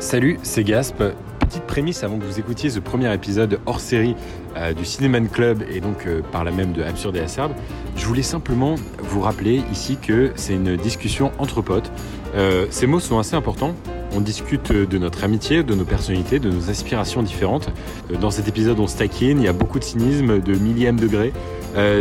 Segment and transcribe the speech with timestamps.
[0.00, 1.02] Salut, c'est Gasp.
[1.40, 4.16] Petite prémisse avant que vous écoutiez ce premier épisode hors série
[4.56, 7.52] euh, du Cinéman Club et donc euh, par là même de Absurde et Acerbe,
[7.96, 11.92] je voulais simplement vous rappeler ici que c'est une discussion entre potes.
[12.34, 13.74] Euh, ces mots sont assez importants.
[14.16, 17.68] On discute de notre amitié, de nos personnalités, de nos aspirations différentes.
[18.22, 21.32] Dans cet épisode, on se taquine, il y a beaucoup de cynisme, de millième degré.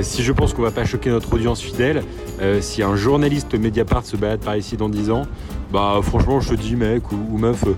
[0.02, 2.02] Si je pense qu'on va pas choquer notre audience fidèle,
[2.42, 5.24] euh, si un journaliste Mediapart se balade par ici dans 10 ans,
[5.74, 7.74] bah franchement je te dis mec ou, meuf, euh,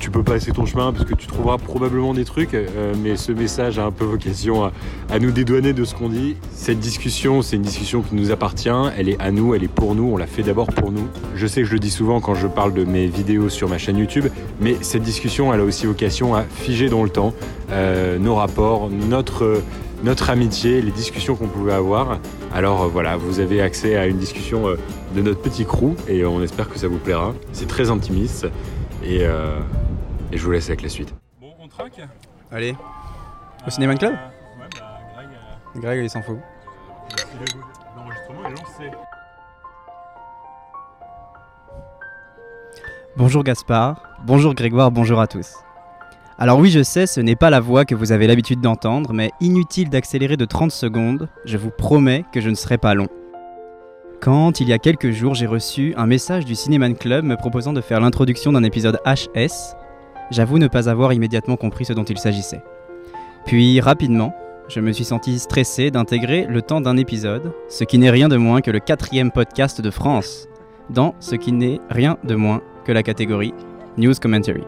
[0.00, 3.30] tu peux passer ton chemin parce que tu trouveras probablement des trucs, euh, mais ce
[3.30, 6.36] message a un peu vocation à, nous dédouaner de ce qu'on dit.
[6.52, 9.94] Cette discussion, c'est une discussion qui nous appartient, elle est à nous, elle est pour
[9.94, 11.06] nous, on l'a fait d'abord pour nous.
[11.36, 13.78] Je sais que je le dis souvent quand je parle de mes vidéos sur ma
[13.78, 14.26] chaîne YouTube,
[14.60, 17.32] mais cette discussion, elle a aussi vocation à figer dans le temps
[18.20, 19.60] nos rapports, notre
[20.04, 22.18] notre amitié, les discussions qu'on pouvait avoir.
[22.54, 24.76] Alors euh, voilà, vous avez accès à une discussion euh,
[25.16, 27.32] de notre petit crew et on espère que ça vous plaira.
[27.52, 28.46] C'est très intimiste
[29.02, 29.58] et, euh,
[30.30, 31.12] et je vous laisse avec la suite.
[31.40, 32.00] Bon, on traque?
[32.52, 32.76] Allez,
[33.66, 34.12] Au Cinéman Club?
[34.12, 35.28] Euh, Ouais, bah, Greg,
[35.76, 36.36] euh, Greg, il s'en fout.
[36.36, 38.90] le- l'enregistrement est lancé.
[43.16, 45.54] Bonjour Gaspard, bonjour Grégoire, bonjour à tous.
[46.44, 49.30] Alors oui, je sais, ce n'est pas la voix que vous avez l'habitude d'entendre, mais
[49.40, 53.08] inutile d'accélérer de 30 secondes, je vous promets que je ne serai pas long.
[54.20, 57.72] Quand, il y a quelques jours, j'ai reçu un message du Cinéman Club me proposant
[57.72, 59.74] de faire l'introduction d'un épisode HS,
[60.30, 62.62] j'avoue ne pas avoir immédiatement compris ce dont il s'agissait.
[63.46, 64.34] Puis, rapidement,
[64.68, 68.36] je me suis senti stressé d'intégrer le temps d'un épisode, ce qui n'est rien de
[68.36, 70.46] moins que le quatrième podcast de France,
[70.90, 73.54] dans ce qui n'est rien de moins que la catégorie
[73.96, 74.64] News Commentary.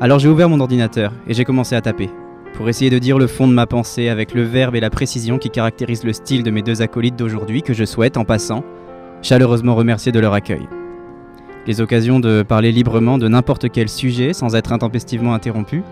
[0.00, 2.08] Alors j'ai ouvert mon ordinateur et j'ai commencé à taper,
[2.54, 5.38] pour essayer de dire le fond de ma pensée avec le verbe et la précision
[5.38, 8.62] qui caractérisent le style de mes deux acolytes d'aujourd'hui que je souhaite, en passant,
[9.22, 10.68] chaleureusement remercier de leur accueil.
[11.66, 15.82] Les occasions de parler librement de n'importe quel sujet sans être intempestivement interrompu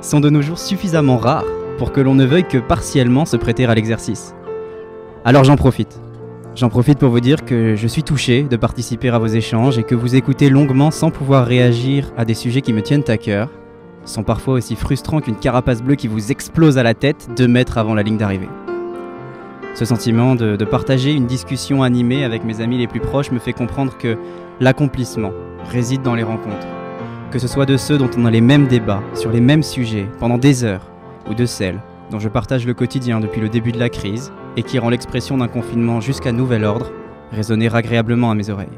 [0.00, 1.44] sont de nos jours suffisamment rares
[1.76, 4.32] pour que l'on ne veuille que partiellement se prêter à l'exercice.
[5.24, 6.00] Alors j'en profite.
[6.56, 9.82] J'en profite pour vous dire que je suis touché de participer à vos échanges et
[9.82, 13.50] que vous écoutez longuement sans pouvoir réagir à des sujets qui me tiennent à cœur
[14.06, 17.78] sont parfois aussi frustrants qu'une carapace bleue qui vous explose à la tête deux mètres
[17.78, 18.48] avant la ligne d'arrivée.
[19.74, 23.52] Ce sentiment de, partager une discussion animée avec mes amis les plus proches me fait
[23.52, 24.16] comprendre que
[24.58, 25.32] l'accomplissement
[25.70, 26.66] réside dans les rencontres.
[27.30, 30.08] Que ce soit de ceux dont on a les mêmes débats sur les mêmes sujets
[30.18, 30.90] pendant des heures,
[31.28, 34.62] ou de celles dont je partage le quotidien depuis le début de la crise et
[34.62, 36.90] qui rend l'expression d'un confinement jusqu'à nouvel ordre
[37.32, 38.68] résonner agréablement à mes oreilles.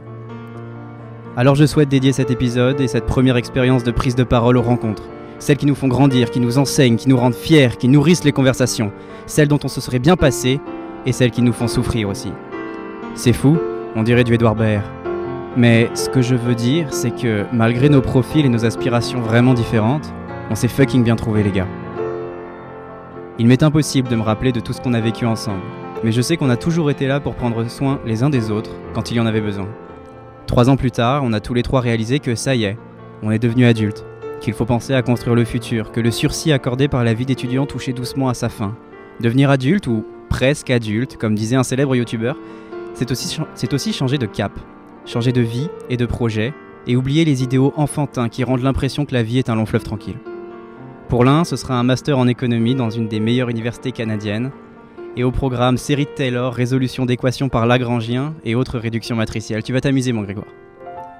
[1.37, 4.62] Alors je souhaite dédier cet épisode et cette première expérience de prise de parole aux
[4.62, 5.05] rencontres,
[5.38, 8.32] celles qui nous font grandir, qui nous enseignent, qui nous rendent fiers, qui nourrissent les
[8.32, 8.93] conversations,
[9.26, 10.60] celles dont on se serait bien passé
[11.06, 12.32] et celles qui nous font souffrir aussi.
[13.15, 13.59] C'est fou,
[13.97, 14.84] on dirait du Edouard Baird.
[15.56, 19.54] Mais ce que je veux dire, c'est que malgré nos profils et nos aspirations vraiment
[19.54, 20.12] différentes,
[20.50, 21.66] on s'est fucking bien trouvé les gars.
[23.38, 25.62] Il m'est impossible de me rappeler de tout ce qu'on a vécu ensemble,
[26.03, 28.70] mais je sais qu'on a toujours été là pour prendre soin les uns des autres
[28.94, 29.69] quand il y en avait besoin.
[30.47, 32.78] Trois ans plus tard, on a tous les trois réalisé que ça y est,
[33.22, 34.05] on est devenus adultes,
[34.41, 37.66] qu'il faut penser à construire le futur, que le sursis accordé par la vie d'étudiant
[37.66, 38.76] touchait doucement à sa fin.
[39.21, 42.37] Devenir adulte, ou presque adulte, comme disait un célèbre youtubeur,
[42.94, 43.38] c'est aussi,
[43.72, 44.53] aussi changer de cap,
[45.04, 46.53] changer de vie et de projet,
[46.87, 49.84] et oublier les idéaux enfantins qui rendent l'impression que la vie est un long fleuve
[49.84, 50.16] tranquille.
[51.09, 54.50] Pour l'un, ce sera un master en économie dans une des meilleures universités canadiennes,
[55.16, 59.62] et au programme série de Taylor, résolution d'équations par Lagrangien et autres réductions matricielles.
[59.62, 60.47] Tu vas t'amuser, mon Grégoire.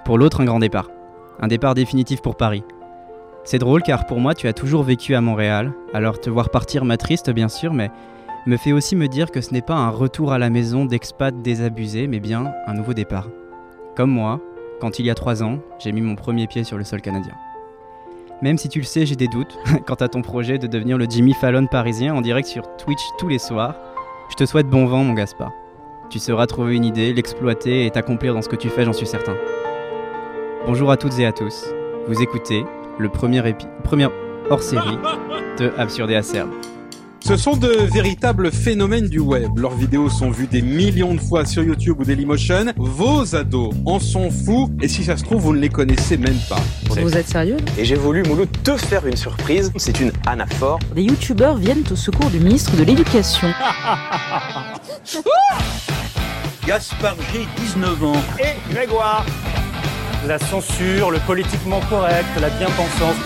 [0.05, 0.89] Pour l'autre, un grand départ.
[1.41, 2.63] Un départ définitif pour Paris.
[3.51, 6.85] C'est drôle car pour moi, tu as toujours vécu à Montréal, alors te voir partir
[6.85, 7.91] m'attriste bien sûr, mais
[8.45, 11.35] me fait aussi me dire que ce n'est pas un retour à la maison d'expat
[11.35, 13.27] désabusé, mais bien un nouveau départ.
[13.97, 14.39] Comme moi,
[14.83, 17.33] quand il y a trois ans, j'ai mis mon premier pied sur le sol canadien.
[18.43, 21.07] Même si tu le sais, j'ai des doutes quant à ton projet de devenir le
[21.09, 23.77] Jimmy Fallon parisien en direct sur Twitch tous les soirs,
[24.29, 25.55] je te souhaite bon vent, mon Gaspard.
[26.11, 29.07] Tu sauras trouver une idée, l'exploiter et t'accomplir dans ce que tu fais, j'en suis
[29.07, 29.37] certain.
[30.67, 31.65] Bonjour à toutes et à tous.
[32.09, 32.63] Vous écoutez
[32.99, 34.09] le premier, épi- premier
[34.51, 34.99] hors-série
[35.59, 36.51] de Absurde et Acerbe.
[37.21, 39.59] Ce sont de véritables phénomènes du web.
[39.59, 42.67] Leurs vidéos sont vues des millions de fois sur YouTube ou Dailymotion.
[42.77, 46.39] Vos ados en sont fous et si ça se trouve, vous ne les connaissez même
[46.49, 46.61] pas.
[46.89, 49.71] Vous êtes sérieux Et j'ai voulu, Mouloud, te faire une surprise.
[49.77, 50.79] C'est une anaphore.
[50.95, 53.49] Des youtubeurs viennent au secours du ministre de l'Éducation.
[56.67, 58.13] Gaspard G, 19 ans.
[58.39, 59.25] et Grégoire.
[60.27, 63.17] La censure, le politiquement correct, la bien-pensance.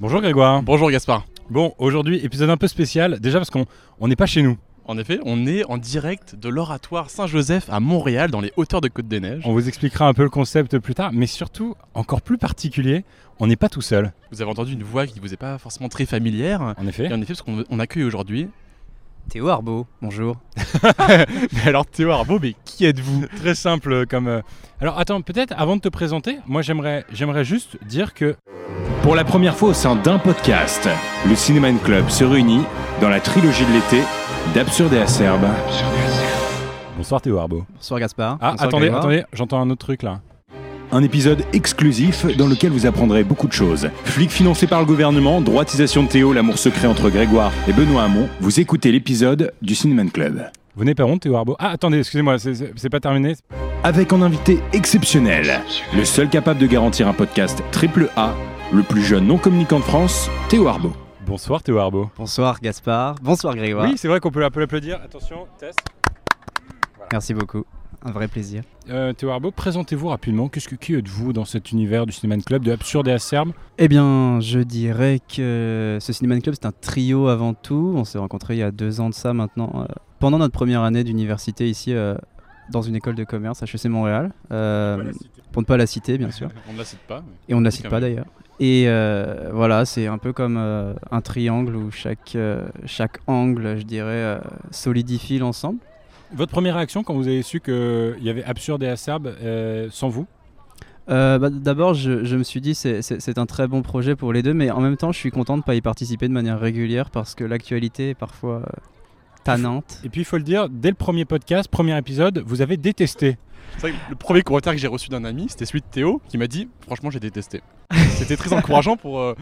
[0.00, 0.62] Bonjour Grégoire.
[0.62, 1.24] Bonjour Gaspard.
[1.50, 3.66] Bon, aujourd'hui, épisode un peu spécial, déjà parce qu'on
[4.00, 4.56] on n'est pas chez nous.
[4.86, 8.88] En effet, on est en direct de l'oratoire Saint-Joseph à Montréal, dans les hauteurs de
[8.88, 9.42] Côte-des-Neiges.
[9.44, 13.04] On vous expliquera un peu le concept plus tard, mais surtout, encore plus particulier,
[13.38, 14.12] on n'est pas tout seul.
[14.30, 16.74] Vous avez entendu une voix qui vous est pas forcément très familière.
[16.78, 17.06] En effet.
[17.06, 18.48] Et en effet, parce qu'on on accueille aujourd'hui.
[19.30, 20.36] Théo Arbo, bonjour.
[21.52, 23.26] mais alors Théo Arbo, mais qui êtes-vous?
[23.40, 24.28] Très simple comme...
[24.28, 24.42] euh,
[24.80, 28.36] Alors attends, peut-être avant de te présenter, moi j'aimerais, j'aimerais juste dire que...
[29.02, 30.88] Pour la première fois au sein d'un podcast,
[31.28, 32.62] le Cinéma Club se réunit
[33.00, 34.02] dans la trilogie de l'été
[34.54, 35.44] d'Absurde et Acerbe.
[36.96, 37.64] Bonsoir Théo Arbo.
[37.74, 38.38] Bonsoir Gaspard.
[38.40, 39.00] Ah, Bonsoir, attendez, Grégoire.
[39.00, 40.20] attendez, j'entends un autre truc là.
[40.96, 43.90] Un épisode exclusif dans lequel vous apprendrez beaucoup de choses.
[44.04, 48.28] Flic financé par le gouvernement, droitisation de Théo, l'amour secret entre Grégoire et Benoît Hamon.
[48.40, 50.46] Vous écoutez l'épisode du Cinéman Club.
[50.76, 53.34] Vous n'êtes pas honte, Théo Arbo Ah, attendez, excusez-moi, c'est- pas terminé.
[53.82, 55.60] Avec un invité exceptionnel,
[55.96, 58.32] le seul capable de garantir un podcast triple A,
[58.72, 60.92] le plus jeune non communicant de France, Théo Arbo.
[61.26, 62.08] Bonsoir Théo Arbo.
[62.16, 63.16] Bonsoir Gaspard.
[63.20, 63.86] Bonsoir Grégoire.
[63.88, 65.00] Oui, c'est vrai qu'on peut, un peu l'applaudir.
[65.04, 65.78] Attention, test.
[67.10, 67.64] Merci beaucoup.
[68.06, 68.62] Un vrai plaisir.
[68.90, 70.48] Euh, Théo Arbo, présentez-vous rapidement.
[70.48, 73.52] Qu'est-ce que qui êtes-vous dans cet univers du Cinéman Club, de Absurde et Acerbe?
[73.78, 77.94] Eh bien, je dirais que ce Cinéman Club, c'est un trio avant tout.
[77.96, 79.86] On s'est rencontrés il y a deux ans de ça maintenant, euh,
[80.18, 82.14] pendant notre première année d'université ici, euh,
[82.70, 84.32] dans une école de commerce, HEC Montréal.
[84.52, 85.10] Euh,
[85.52, 86.48] pour ne pas la citer, bien sûr.
[86.68, 87.22] On ne la cite pas.
[87.26, 88.26] mais- Et on ne la cite pas d'ailleurs.
[88.60, 93.78] Et euh, voilà, c'est un peu comme euh, un triangle où chaque, euh, chaque angle,
[93.78, 94.38] je dirais, euh,
[94.70, 95.78] solidifie l'ensemble.
[96.34, 100.08] Votre première réaction quand vous avez su qu'il y avait Absurde et Acerbe euh, sans
[100.08, 100.26] vous?
[101.08, 104.16] Euh, bah, D'abord, je, je me suis dit c'est c'est c'est un très bon projet
[104.16, 106.26] pour les deux, mais en même temps, je suis content de ne pas y participer
[106.26, 108.80] de manière régulière parce que l'actualité est parfois euh,
[109.44, 110.00] tannante.
[110.04, 113.36] Et puis il faut le dire, dès le premier podcast, premier épisode, vous avez détesté.
[113.74, 116.20] C'est vrai que le premier commentaire que j'ai reçu d'un ami, c'était celui de Théo,
[116.28, 117.60] qui m'a dit Franchement, j'ai détesté.
[118.16, 119.34] C'était très encourageant pour, euh,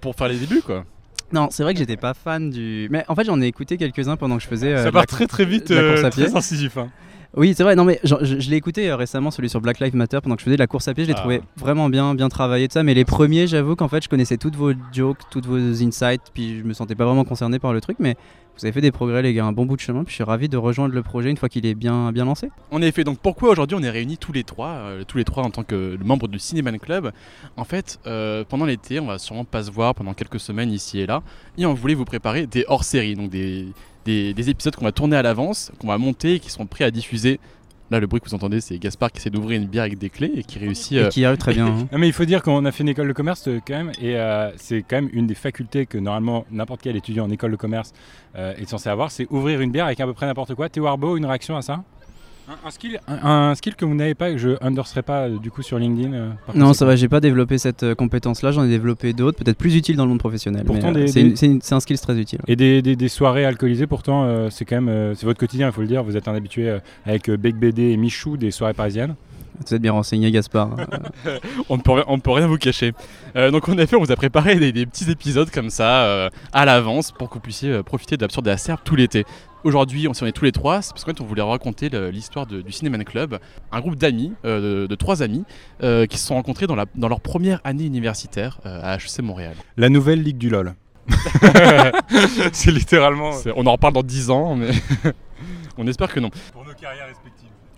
[0.00, 0.84] pour faire les débuts, quoi.
[1.34, 2.86] Non, c'est vrai que j'étais pas fan du.
[2.90, 4.72] Mais en fait, j'en ai écouté quelques-uns pendant que je faisais.
[4.72, 6.24] euh, Ça part la- très très vite, la euh, course à pied.
[6.26, 6.76] très incisif.
[6.78, 6.88] hein.
[7.36, 7.74] Oui, c'est vrai.
[7.74, 10.44] Non, mais je l'ai écouté euh, récemment, celui sur Black Lives Matter, pendant que je
[10.44, 11.04] faisais de la course à pied.
[11.04, 11.20] Je l'ai Ah.
[11.20, 12.82] trouvé vraiment bien, bien travaillé, tout ça.
[12.84, 16.58] Mais les premiers, j'avoue qu'en fait, je connaissais toutes vos jokes, toutes vos insights, puis
[16.60, 17.96] je me sentais pas vraiment concerné par le truc.
[17.98, 18.16] Mais
[18.56, 20.04] vous avez fait des progrès, les gars, un bon bout de chemin.
[20.04, 22.50] Puis je suis ravi de rejoindre le projet une fois qu'il est bien, bien lancé.
[22.70, 25.42] En effet, donc pourquoi aujourd'hui on est réunis tous les trois, euh, tous les trois
[25.42, 27.10] en tant que membres du Cinéman Club?
[27.56, 31.00] En fait, euh, pendant l'été, on va sûrement pas se voir pendant quelques semaines ici
[31.00, 31.20] et là,
[31.58, 33.66] et on voulait vous préparer des hors-séries, donc des,
[34.04, 36.84] des, des épisodes qu'on va tourner à l'avance, qu'on va monter et qui seront prêts
[36.84, 37.40] à diffuser.
[37.90, 40.08] Là, le bruit que vous entendez, c'est Gaspard qui essaie d'ouvrir une bière avec des
[40.08, 40.92] clés et qui réussit.
[40.92, 41.66] Et euh, qui arrive très bien.
[41.66, 41.86] hein.
[41.92, 43.92] Non, mais il faut dire qu'on a fait une école de commerce euh, quand même,
[44.00, 47.50] et euh, c'est quand même une des facultés que normalement n'importe quel étudiant en école
[47.50, 47.92] de commerce
[48.36, 50.70] euh, est censé avoir, c'est ouvrir une bière avec à peu près n'importe quoi.
[50.70, 51.84] Théo Arbo, une réaction à ça?
[52.48, 55.22] Un, un skill, un, un skill que vous n'avez pas et que je endorserai pas
[55.28, 56.12] euh, du coup sur LinkedIn.
[56.12, 59.56] euh, Non, ça va, j'ai pas développé cette euh, compétence-là, j'en ai développé d'autres, peut-être
[59.58, 60.66] plus utiles dans le monde professionnel.
[60.68, 61.06] Euh,
[61.36, 62.40] c'est un skill très utile.
[62.46, 65.80] Et des, des- des soirées alcoolisées, pourtant, c'est quand même c'est votre quotidien, il faut
[65.80, 66.02] le dire.
[66.04, 69.14] Vous êtes un habitué avec Bec BD et Michou des soirées parisiennes.
[69.64, 70.70] Vous êtes bien renseigné, Gaspard.
[71.26, 71.38] Euh,
[71.68, 72.92] on ne peut, rien- on ne peut rien vous cacher.
[73.36, 76.28] Euh, donc en effet, on vous a préparé des, des petits épisodes comme ça euh,
[76.52, 79.24] à l'avance pour que vous puissiez profiter d'Absurde et Acerbe tout l'été.
[79.64, 82.46] Aujourd'hui, on s'en est tous les trois, c'est parce qu'en fait, on voulait raconter l'histoire
[82.46, 83.38] du Cinéman Club,
[83.72, 85.44] un groupe d'amis, euh, de, de trois amis,
[85.82, 89.20] euh, qui se sont rencontrés dans, la- dans leur première année universitaire euh, à HEC
[89.22, 89.54] Montréal.
[89.78, 90.74] La nouvelle ligue du LOL.
[92.52, 93.30] c'est littéralement.
[93.56, 94.70] On en reparle dans 10 ans, mais
[95.78, 96.30] on espère que non.
[96.52, 97.23] Pour nos carrières respectives.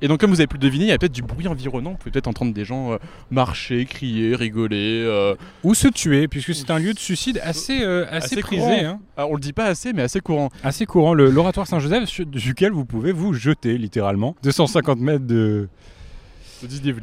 [0.02, 1.92] Et donc, comme vous avez pu le deviner, il y a peut-être du bruit environnant.
[1.92, 2.96] Vous pouvez peut-être entendre des gens euh,
[3.30, 5.02] marcher, crier, rigoler.
[5.06, 8.62] euh, Ou se tuer, puisque c'est un lieu de suicide assez, euh, assez, Assez prisé.
[8.62, 9.00] courant.
[9.16, 9.26] hein.
[9.30, 10.50] on le dit pas assez, mais assez courant.
[10.62, 11.14] Assez courant.
[11.14, 14.36] Le- L'oratoire Saint-Joseph, duquel vous pouvez vous jeter littéralement.
[14.42, 15.68] 250 mètres de.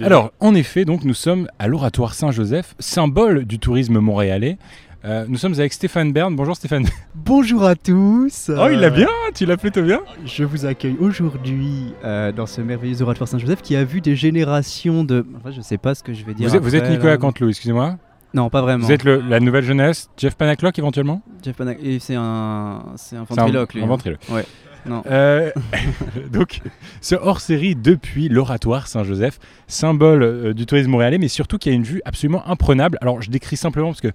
[0.02, 4.58] Alors, en effet, donc nous sommes à l'oratoire Saint-Joseph, symbole du tourisme montréalais.
[5.06, 6.34] Euh, nous sommes avec Stéphane Bern.
[6.34, 6.86] Bonjour Stéphane.
[7.16, 8.50] Bonjour à tous.
[8.58, 12.62] Oh, il l'a bien Tu l'as plutôt bien Je vous accueille aujourd'hui euh, dans ce
[12.62, 15.26] merveilleux oratoire Saint-Joseph qui a vu des générations de.
[15.36, 16.48] Enfin, je sais pas ce que je vais dire.
[16.48, 17.18] vous êtes, vous êtes après, Nicolas là.
[17.18, 17.98] Cantelou, excusez-moi.
[18.34, 18.86] Non, pas vraiment.
[18.86, 21.22] Vous êtes le- la nouvelle jeunesse, Jeff Panaclock éventuellement?
[21.44, 23.82] Jeff Panac- et c'est un, c'est un ventriloque un- lui.
[23.82, 23.90] un hein.
[23.90, 24.22] ventriloque.
[24.32, 24.46] Ouais.
[24.86, 25.04] Non.
[25.06, 25.52] Euh,
[26.32, 26.62] donc,
[27.02, 31.84] ce hors-série depuis l'oratoire Saint-Joseph, symbole euh, du tourisme montréalais, mais surtout qui a une
[31.84, 32.98] vue absolument imprenable.
[33.02, 34.12] Alors, je décris simplement parce que,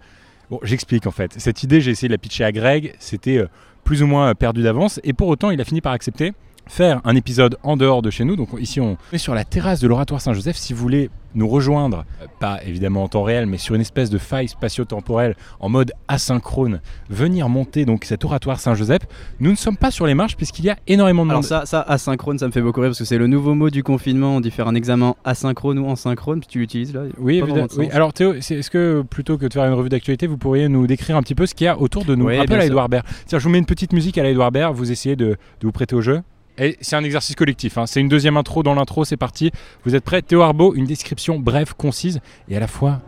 [0.50, 1.34] bon, j'explique en fait.
[1.36, 3.48] Cette idée, j'ai essayé de la pitcher à Greg, c'était euh,
[3.84, 6.32] plus ou moins euh, perdu d'avance, et pour autant, il a fini par accepter.
[6.68, 8.36] Faire un épisode en dehors de chez nous.
[8.36, 10.56] Donc ici, on est sur la terrasse de l'Oratoire Saint-Joseph.
[10.56, 14.08] Si vous voulez nous rejoindre, euh, pas évidemment en temps réel, mais sur une espèce
[14.10, 19.02] de faille spatio-temporelle en mode asynchrone, venir monter donc cet Oratoire Saint-Joseph,
[19.38, 21.48] nous ne sommes pas sur les marches puisqu'il y a énormément de Alors monde.
[21.48, 23.82] ça, ça, asynchrone, ça me fait beaucoup rire parce que c'est le nouveau mot du
[23.82, 24.36] confinement.
[24.36, 26.40] On dit faire un examen asynchrone ou en synchrone.
[26.40, 27.02] Puis tu l'utilises là?
[27.18, 27.66] Oui, évidemment.
[27.76, 27.88] oui.
[27.92, 31.16] Alors Théo, est-ce que plutôt que de faire une revue d'actualité, vous pourriez nous décrire
[31.16, 32.26] un petit peu ce qu'il y a autour de nous?
[32.26, 32.64] Oui, Un peu à.
[32.64, 33.04] Edouard Baird.
[33.26, 35.36] Tiens, je vous mets une petite musique à la Edouard Baird, vous essayez de, de
[35.62, 36.20] vous prêter au jeu.
[36.58, 37.86] Et c'est un exercice collectif, hein.
[37.86, 39.52] c'est une deuxième intro dans l'intro, c'est parti.
[39.84, 40.22] Vous êtes prêts?
[40.22, 43.00] Théo Arbo, une description brève, concise et à la fois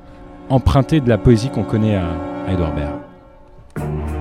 [0.48, 2.08] empruntée de la poésie qu'on connaît à,
[2.46, 4.19] à Edouard Baird.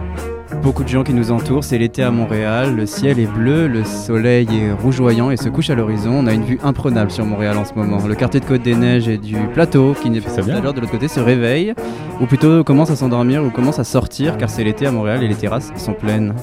[0.63, 1.63] Beaucoup de gens qui nous entourent.
[1.63, 2.75] C'est l'été à Montréal.
[2.75, 6.11] Le ciel est bleu, le soleil est rougeoyant et se couche à l'horizon.
[6.11, 8.05] On a une vue imprenable sur Montréal en ce moment.
[8.05, 10.29] Le quartier de Côte des Neiges et du plateau, qui n'est bien.
[10.45, 11.73] d'ailleurs de l'autre côté, se réveille,
[12.19, 15.27] ou plutôt commence à s'endormir ou commence à sortir, car c'est l'été à Montréal et
[15.27, 16.33] les terrasses sont pleines.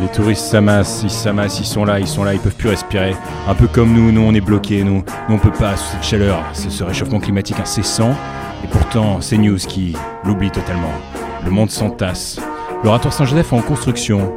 [0.00, 3.14] Les touristes s'amassent, ils s'amassent, ils sont là, ils sont là, ils peuvent plus respirer.
[3.46, 6.02] Un peu comme nous, nous on est bloqués, nous, nous on peut pas sous cette
[6.02, 8.14] chaleur, ce, ce réchauffement climatique incessant.
[8.64, 9.94] Et pourtant, c'est News qui
[10.24, 10.92] l'oublie totalement.
[11.44, 12.40] Le monde s'entasse.
[12.84, 14.32] L'oratoire Saint-Joseph est en construction.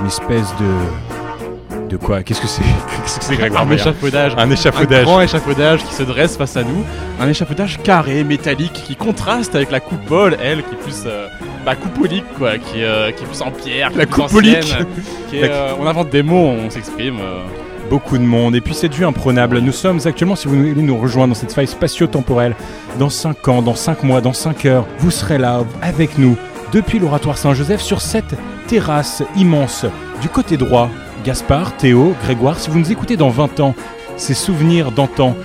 [0.00, 1.88] Une espèce de.
[1.88, 2.22] De quoi?
[2.22, 2.62] Qu'est-ce que c'est?
[3.02, 4.32] Qu'est-ce que c'est Grégoire Un échafaudage.
[4.36, 5.04] Un Un échafaudage.
[5.04, 6.84] grand échafaudage qui se dresse face à nous.
[7.20, 11.02] Un échafaudage carré, métallique, qui contraste avec la coupole, elle, qui est plus.
[11.06, 11.26] Euh,
[11.66, 13.90] bah, coupolique, quoi, qui, est, euh, qui est plus en pierre.
[13.90, 14.56] qui La est plus coupolique.
[14.58, 14.86] ancienne,
[15.30, 17.18] qui est, La- euh, On invente des mots, on s'exprime.
[17.20, 17.44] euh.
[17.90, 18.56] beaucoup de monde.
[18.56, 21.52] Et puis cette vue imprenable, nous sommes actuellement, si vous voulez nous rejoindre dans cette
[21.52, 22.56] faille spatio-temporelle,
[22.98, 26.36] dans 5 ans, dans 5 mois, dans 5 heures, vous serez là avec nous
[26.72, 28.34] depuis l'oratoire Saint-Joseph sur cette
[28.66, 29.86] terrasse immense
[30.20, 30.88] du côté droit.
[31.24, 33.74] Gaspard, Théo, Grégoire, si vous nous écoutez dans 20 ans,
[34.16, 35.36] ces souvenirs d'antan,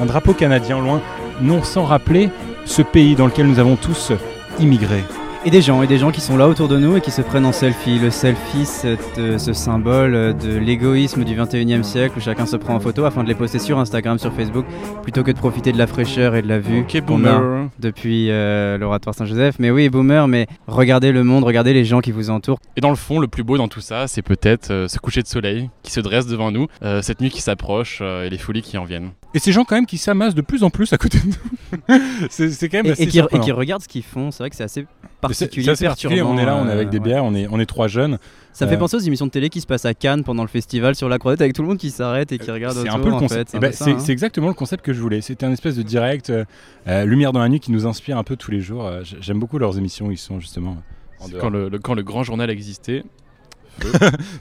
[0.00, 1.00] un drapeau canadien loin,
[1.40, 2.30] non sans rappeler
[2.64, 4.12] ce pays dans lequel nous avons tous
[4.58, 5.04] immigré.
[5.46, 7.22] Et des gens, et des gens qui sont là autour de nous et qui se
[7.22, 7.98] prennent en selfie.
[7.98, 12.56] Le selfie, cette, euh, ce symbole euh, de l'égoïsme du 21e siècle où chacun se
[12.56, 14.66] prend en photo afin de les poster sur Instagram, sur Facebook,
[15.02, 17.68] plutôt que de profiter de la fraîcheur et de la vue Ok, qu'on a boomer.
[17.78, 19.56] depuis euh, l'oratoire Saint-Joseph.
[19.58, 22.58] Mais oui, boomer, mais regardez le monde, regardez les gens qui vous entourent.
[22.76, 25.22] Et dans le fond, le plus beau dans tout ça, c'est peut-être euh, ce coucher
[25.22, 28.38] de soleil qui se dresse devant nous, euh, cette nuit qui s'approche euh, et les
[28.38, 29.12] folies qui en viennent.
[29.32, 31.98] Et ces gens quand même qui s'amassent de plus en plus à côté de nous.
[32.30, 34.30] c'est quand même Et, assez et qui, et qui regardent ce qu'ils font.
[34.32, 34.86] C'est vrai que c'est assez
[35.28, 37.04] C'est- particulier, c'est assez particulier, perturbant, On est là, on est avec euh, des ouais.
[37.04, 38.18] bières, on est, on est trois jeunes.
[38.52, 40.48] Ça fait Euh, penser aux émissions de télé qui se passent à Cannes pendant le
[40.48, 42.98] festival sur la croisette avec tout le monde qui s'arrête et qui regarde C'est un
[42.98, 43.50] peu le en concept.
[43.52, 43.58] fait.
[43.60, 43.98] Peu ça, c'est hein.
[43.98, 45.20] c'est exactement le concept que je voulais.
[45.20, 46.44] C'était un espèce de direct, euh,
[46.88, 48.86] euh, lumière dans la nuit qui nous inspire un peu tous les jours.
[48.86, 50.10] Euh, J'aime beaucoup leurs émissions.
[50.10, 50.78] Ils sont justement
[51.20, 51.28] en.
[51.38, 53.04] Quand le, le- quand le grand journal existait,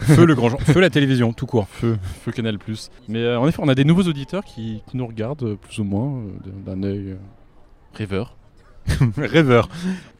[0.01, 1.67] Feu le grand, feu la télévision, tout court.
[1.69, 2.57] feu, feu Canal+.
[3.07, 5.79] Mais euh, en effet, on a des nouveaux auditeurs qui, qui nous regardent euh, plus
[5.79, 6.29] ou moins euh,
[6.65, 7.15] d'un œil euh,
[7.93, 8.35] rêveur.
[9.17, 9.69] Rêveur.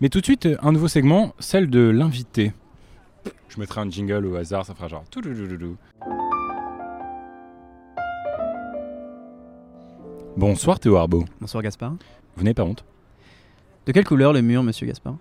[0.02, 2.54] Mais tout de suite, un nouveau segment, celle de l'invité.
[3.50, 5.04] Je mettrai un jingle au hasard, ça fera genre.
[10.38, 11.26] Bonsoir Théo Arbo.
[11.42, 11.94] Bonsoir Gaspard.
[12.38, 12.86] Vous n'avez pas honte
[13.86, 15.16] De quelle couleur le mur, monsieur Gaspard?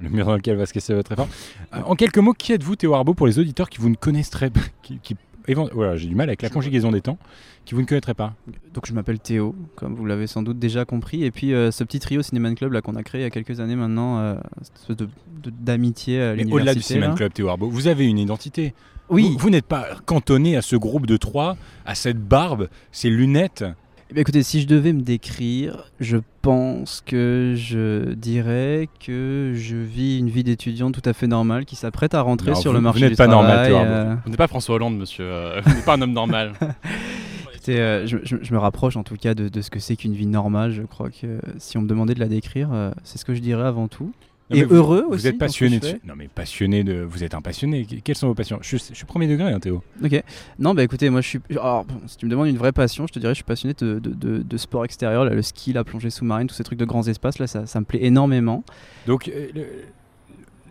[0.00, 1.28] Le mur dans lequel va se casser votre effort.
[1.74, 4.50] Euh, en quelques mots, qui êtes-vous Théo Arbo pour les auditeurs qui vous ne connaîtraient
[4.50, 5.16] pas qui, qui-
[5.54, 7.18] Voilà, j'ai du mal avec la conjugaison des temps.
[7.66, 8.34] Qui vous ne connaîtraient pas.
[8.74, 11.24] Donc je m'appelle Théo, comme vous l'avez sans doute déjà compris.
[11.24, 13.30] Et puis euh, ce petit trio Cinéman Club là qu'on a créé il y a
[13.30, 15.08] quelques années maintenant, euh, cette espèce de-
[15.50, 16.54] d'amitié à l'université.
[16.56, 17.14] au-delà du Cinéman.
[17.14, 18.74] Club, Théo Arbo, vous avez une identité.
[19.10, 19.30] Oui.
[19.32, 23.64] Vous, vous n'êtes pas cantonné à ce groupe de trois, à cette barbe, ces lunettes.
[24.10, 29.76] Eh bien, écoutez, si je devais me décrire, je pense que je dirais que je
[29.76, 32.74] vis une vie d'étudiant tout à fait normale qui s'apprête à rentrer Non, sur vous-
[32.74, 33.66] le vous marché n'êtes du pas normal.
[33.68, 35.24] Théo euh, Vous n'êtes pas François Hollande, monsieur.
[35.26, 36.54] euh, vous n'êtes pas un homme normal.
[37.54, 39.94] écoutez, euh, je, je- je me rapproche en tout cas de, de ce que c'est
[39.94, 40.72] qu'une vie normale.
[40.72, 43.40] Je crois que si on me demandait de la décrire, euh, c'est ce que je
[43.40, 44.10] dirais avant tout.
[44.50, 45.88] Non, Et vous- heureux vous aussi êtes ce que passionné de...
[46.04, 47.02] Non mais passionné de...
[47.02, 47.84] Vous êtes un passionné.
[47.84, 48.58] Que- Quelles sont vos passions?
[48.62, 49.82] Je, je suis premier degré, hein, Théo.
[50.04, 50.22] Ok.
[50.58, 51.40] Non, bah écoutez, moi je suis.
[51.50, 53.74] Alors, bon, si tu me demandes une vraie passion, je te dirais, je suis passionné
[53.78, 56.78] de, de, de- de sport extérieur, là, le ski, la plongée sous-marine, tous ces trucs
[56.80, 58.64] de grands espaces, là, ça, ça me plaît énormément.
[59.06, 59.66] Donc euh, le-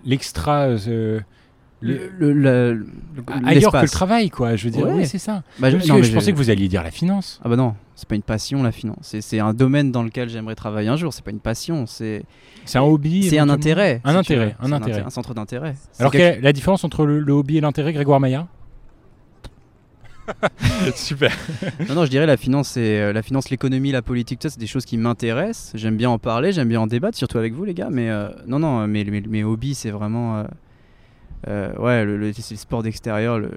[0.06, 0.68] l'extra...
[0.68, 1.22] euh, le-
[1.82, 2.86] Le, le- le-
[3.46, 4.58] ailleurs que le travail, quoi.
[4.58, 4.94] Je veux dire, Ouais.
[4.98, 5.44] oui, c'est ça.
[5.60, 7.40] Bah, je- Parce non, que mais je je- pensais que vous alliez dire la finance.
[7.42, 8.98] Ah bah non, c'est pas une passion la finance.
[9.04, 11.14] C'est- C'est un domaine dans lequel j'aimerais travailler un jour.
[11.14, 12.24] C'est pas une passion, c'est
[12.66, 13.24] C'est un hobby.
[13.30, 14.02] c'est un intérêt.
[14.04, 15.00] Un si intérêt, un intérêt.
[15.02, 15.76] inté- Un centre d'intérêt.
[16.00, 18.48] Alors quelle la différence entre le, le hobby et l'intérêt, Grégoire Maillard?
[20.96, 21.32] Super.
[21.88, 24.54] Non, non, je dirais la finance, c'est euh, la finance, l'économie, la politique, tout ça,
[24.54, 25.72] c'est des choses qui m'intéressent.
[25.76, 27.90] J'aime bien en parler, j'aime bien en débattre, surtout avec vous, les gars.
[27.92, 30.38] Mais euh, non, non, mes, mes, mes hobbies, c'est vraiment.
[30.38, 30.44] euh,
[31.48, 33.52] euh, ouais, le, le- sport d'extérieur, le,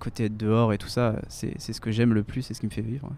[0.00, 2.60] côté être dehors et tout ça, c'est c'est ce que j'aime le plus, c'est ce
[2.60, 3.10] qui me fait vivre.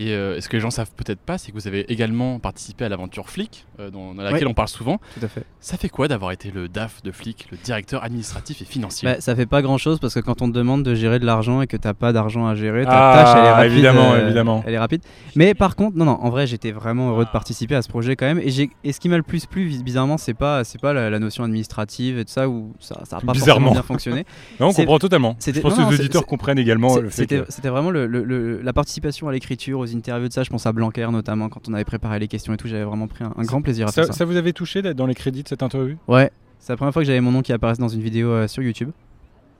[0.00, 2.38] Et, euh, et ce que les gens savent peut-être pas, c'est que vous avez également
[2.38, 4.50] participé à l'aventure Flic, euh, dans laquelle Ouais.
[4.50, 4.98] on parle souvent.
[5.18, 5.44] Tout à fait.
[5.60, 9.20] Ça fait quoi d'avoir été le DAF de Flic, le directeur administratif et financier Bah,
[9.20, 11.60] ça fait pas grand chose parce que quand on te demande de gérer de l'argent
[11.60, 13.72] et que t'as pas d'argent à gérer, ta Ah, tâche elle est rapide.
[13.72, 14.62] évidemment, euh, évidemment.
[14.66, 15.02] Elle est rapide.
[15.36, 18.16] Mais par contre, non, non, en vrai, j'étais vraiment heureux de participer à ce projet
[18.16, 18.38] quand même.
[18.38, 18.50] Et,
[18.92, 22.18] ce qui m'a le plus plu, bizarrement, c'est pas, c'est pas la, la notion administrative
[22.18, 23.72] et tout ça où ça, ça a pas Bizarrement.
[23.72, 24.24] bien fonctionné.
[24.60, 25.36] Non, on comprend totalement.
[25.44, 27.44] Je pense non, que les auditeurs comprennent également C'est- le fait C'était que...
[27.52, 30.42] c'était vraiment le- le- le- la participation à l'écriture, aux interviews de ça.
[30.42, 32.68] Je pense à Blanquer notamment quand on avait préparé les questions et tout.
[32.68, 34.18] J'avais vraiment pris un, un grand plaisir à Ça, faire ça.
[34.18, 35.96] ça vous avait touché d'être dans les crédits de cette interview?
[36.08, 38.48] Ouais, c'est la première fois que j'avais mon nom qui apparaissait dans une vidéo euh,
[38.48, 38.90] sur YouTube.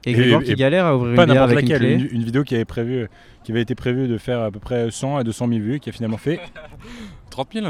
[0.06, 1.92] Et Grégoire qui galère à ouvrir Pas une bière une laquelle, clé.
[1.94, 3.06] une, une vidéo qui avait, prévu,
[3.44, 5.90] qui avait été prévue de faire à peu près 100 à 200 000 vues, qui
[5.90, 6.40] a finalement fait...
[7.30, 7.66] 30 000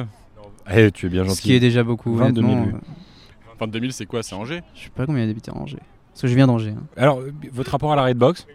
[0.73, 1.37] Eh, tu es bien gentil.
[1.37, 2.15] Ce qui est déjà beaucoup.
[2.15, 2.77] 22 000 honnêtement, vues.
[2.77, 4.23] euh, 22 000, c'est quoi?
[4.23, 4.63] C'est Angers?
[4.75, 5.79] Je sais pas combien il y a d'habitants à Angers.
[6.13, 6.71] Parce que je viens d'Angers.
[6.77, 6.83] hein.
[6.97, 8.47] Alors, euh, votre rapport à la Redbox?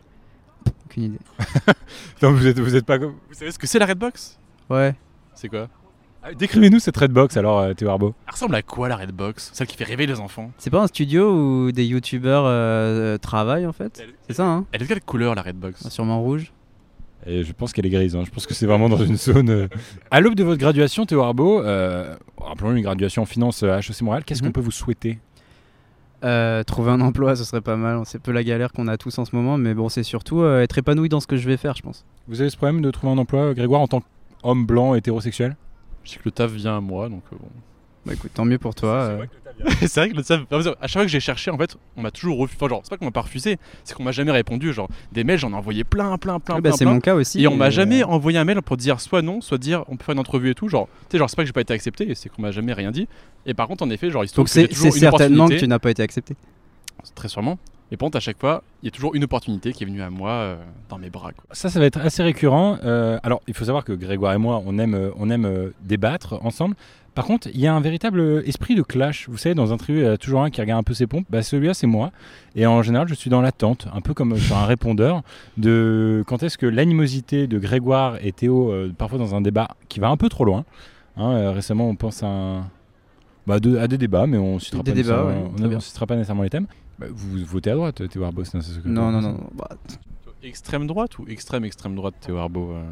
[0.95, 1.19] Aucune idée.
[2.21, 2.97] Non, vous êtes, vous êtes pas...
[2.97, 4.39] comme- Vous savez ce que c'est la Redbox?
[4.69, 4.95] Ouais.
[5.33, 5.67] C'est quoi?
[6.23, 8.15] Ah, Décrivez-nous cette Redbox alors, euh, Théo Arbo.
[8.25, 9.51] Elle ressemble à quoi la Redbox?
[9.53, 10.51] Celle qui fait rêver les enfants?
[10.57, 14.03] C'est pas un studio où des youtubeurs euh, travaillent en fait?
[14.27, 14.65] C'est ça, hein?
[14.71, 15.83] Elle est de quelle couleur la Redbox?
[15.85, 16.51] Ah, Sûrement rouge.
[17.27, 18.23] Et je pense qu'elle est grise, hein.
[18.25, 19.49] je pense que c'est vraiment dans une zone...
[19.49, 19.67] euh.
[20.11, 24.01] À l'aube de votre graduation, Théo Arbo, euh, rappelons une graduation en finance à HEC
[24.01, 24.49] Montréal, qu'est-ce Mhm.
[24.49, 25.19] qu'on peut vous souhaiter?
[26.25, 28.01] Euh, trouver un emploi, ce serait pas mal.
[28.05, 30.61] C'est peu la galère qu'on a tous en ce moment, mais bon, c'est surtout euh,
[30.61, 32.03] être épanoui dans ce que je vais faire, je pense.
[32.27, 34.01] Vous avez ce problème de trouver un emploi, Grégoire, en tant
[34.41, 35.55] qu'homme blanc hétérosexuel?
[36.03, 37.47] Je sais que le taf vient à moi, donc euh, bon.
[38.07, 39.17] Bah écoute, tant mieux pour toi.
[39.81, 40.41] c'est vrai que le taf.
[40.51, 42.57] À chaque fois que j'ai cherché, en fait, on m'a toujours refusé.
[42.57, 44.73] Enfin, genre, c'est pas qu'on m'a pas refusé, c'est qu'on m'a jamais répondu.
[44.73, 46.77] Genre, des mails, j'en ai envoyé plein, plein, plein, Ouais, bah, plein.
[46.77, 46.93] c'est plein.
[46.93, 47.41] mon cas aussi.
[47.41, 49.97] Et on m'a euh, jamais envoyé un mail pour dire soit non, soit dire on
[49.97, 50.67] peut faire une entrevue et tout.
[50.67, 52.73] Genre, tu sais, genre, c'est pas que j'ai pas été accepté, c'est qu'on m'a jamais
[52.73, 53.07] rien dit.
[53.45, 55.55] Et par contre, en effet, genre, il se trouve Donc c'est c'est une certainement que
[55.55, 56.35] tu n'as pas été accepté.
[57.13, 57.57] Très sûrement.
[57.91, 60.01] Et par contre, à chaque fois, il y a toujours une opportunité qui est venue
[60.01, 60.55] à moi euh,
[60.89, 61.31] dans mes bras.
[61.33, 61.43] Quoi.
[61.51, 62.79] Ça, ça va être assez récurrent.
[62.83, 65.69] Euh, alors, il faut savoir que Grégoire et moi, on aime, euh, on aime euh,
[65.83, 66.75] débattre ensemble.
[67.15, 69.27] Par contre, il y a un véritable esprit de clash.
[69.29, 71.07] Vous savez, dans un trio, il y a toujours un qui regarde un peu ses
[71.07, 71.25] pompes.
[71.29, 72.11] Bah, celui-là, c'est moi.
[72.55, 75.21] Et en général, je suis dans l'attente, un peu comme sur un répondeur,
[75.57, 79.99] de quand est-ce que l'animosité de Grégoire et Théo, euh, parfois dans un débat qui
[80.01, 80.65] va un peu trop loin.
[81.17, 82.69] Hein, euh, récemment, on pense à, un-
[83.47, 85.69] bah, de- à des débats, mais on ne citera, pas nécessairement- ouais, on- très on
[85.69, 85.79] bien.
[85.79, 86.67] citera pas nécessairement les thèmes.
[86.99, 89.37] Bah, vous votez à droite, Théo Arbos, non, c'est ce que- Non, non, non.
[89.55, 89.69] bah,
[90.43, 92.83] Extrême droite ou extrême extrême droite, Théo Arbo euh,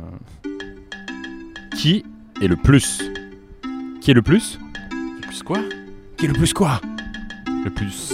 [1.78, 2.04] Qui
[2.42, 3.02] est le plus?
[4.04, 4.60] Qui est le plus
[4.92, 5.60] Le plus quoi
[6.18, 6.82] Qui est le plus quoi
[7.64, 8.12] Le plus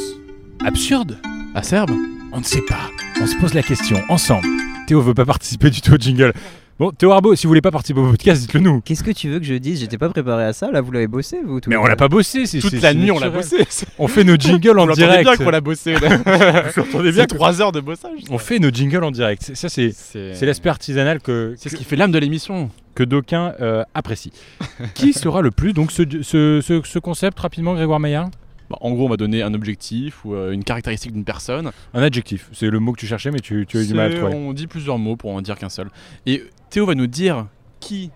[0.65, 1.17] Absurde
[1.55, 1.91] acerbe
[2.31, 2.89] On ne sait pas.
[3.21, 4.47] On se pose la question ensemble.
[4.87, 6.33] Théo veut pas participer du tout au jingle.
[6.77, 8.79] Bon, Théo Arbo, si vous voulez pas participer au podcast, dites-le nous.
[8.81, 9.81] Qu'est-ce que tu veux que je dise?
[9.81, 10.71] J'étais pas préparé à ça.
[10.71, 12.97] Là, vous l'avez bossé, vous Mais on l'a pas bossé, c'est Toute c'est- la c'est
[12.97, 13.65] nuit, on l'a naturel.
[13.65, 13.85] bossé.
[13.97, 15.23] On fait nos jingles en direct.
[15.23, 15.93] bien qu'on l'a bossé.
[15.95, 16.01] Vous
[16.77, 18.19] l'entendez bien 3 heures de bossage.
[18.29, 19.41] On fait nos jingles en direct.
[19.43, 22.69] C'est- Ça, c'est C'est c'est l'aspect artisanal que, C'est ce qui fait l'âme de l'émission.
[22.99, 24.33] Que d'aucuns euh, apprécient.
[24.93, 28.29] Qui sera le plus Donc, ce, ce, ce- ce concept, rapidement, Grégoire Maillard
[28.69, 31.71] Bah, en gros, on va donner un objectif ou euh, une caractéristique d'une personne.
[31.93, 32.49] Un adjectif.
[32.51, 34.33] C'est le mot que tu cherchais, mais tu, tu as eu du mal à trouver.
[34.35, 35.89] On dit plusieurs mots pour en dire qu'un seul.
[36.25, 37.47] Et Théo va nous dire
[37.79, 38.11] qui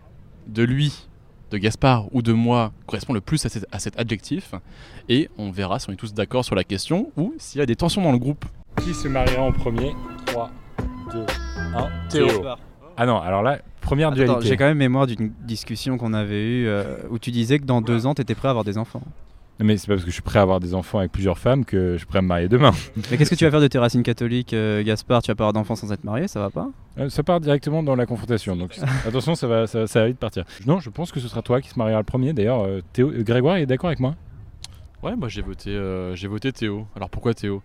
[0.48, 1.08] de lui,
[1.52, 4.52] de Gaspard ou de moi correspond le plus à cet, à cet adjectif.
[5.08, 7.66] Et on verra si on est tous d'accord sur la question ou s'il y a
[7.66, 8.44] des tensions dans le groupe.
[8.84, 9.94] Qui se mariera en premier?
[10.26, 10.52] 3,
[11.14, 11.26] 2,
[11.76, 11.90] 1.
[12.10, 12.28] Théo.
[12.98, 14.48] Ah non, alors là, première Attends, dualité.
[14.48, 17.82] j'ai quand même mémoire d'une discussion qu'on avait eue euh, où tu disais que dans
[17.82, 19.02] deux ans, t'étais prêt à avoir des enfants.
[19.60, 21.38] Non, Mais c'est pas parce que je suis prêt à avoir des enfants avec plusieurs
[21.38, 22.72] femmes que je suis prêt à me marier demain.
[23.12, 25.44] Mais qu'est-ce que tu vas faire de tes racines catholiques, euh, Gaspard Tu vas pas
[25.44, 26.70] avoir d'enfants sans être marié, ça va pas?
[26.98, 28.76] Euh, Ça part directement dans la confrontation, donc
[29.08, 30.44] attention, ça va, ça, ça va vite partir.
[30.66, 32.34] Non, je pense que ce sera toi qui se mariera le premier.
[32.34, 34.16] D'ailleurs, euh, Théo, euh, Grégoire est d'accord avec moi
[35.04, 36.88] Ouais, moi j'ai voté, euh, j'ai voté Théo.
[36.96, 37.62] Alors pourquoi Théo?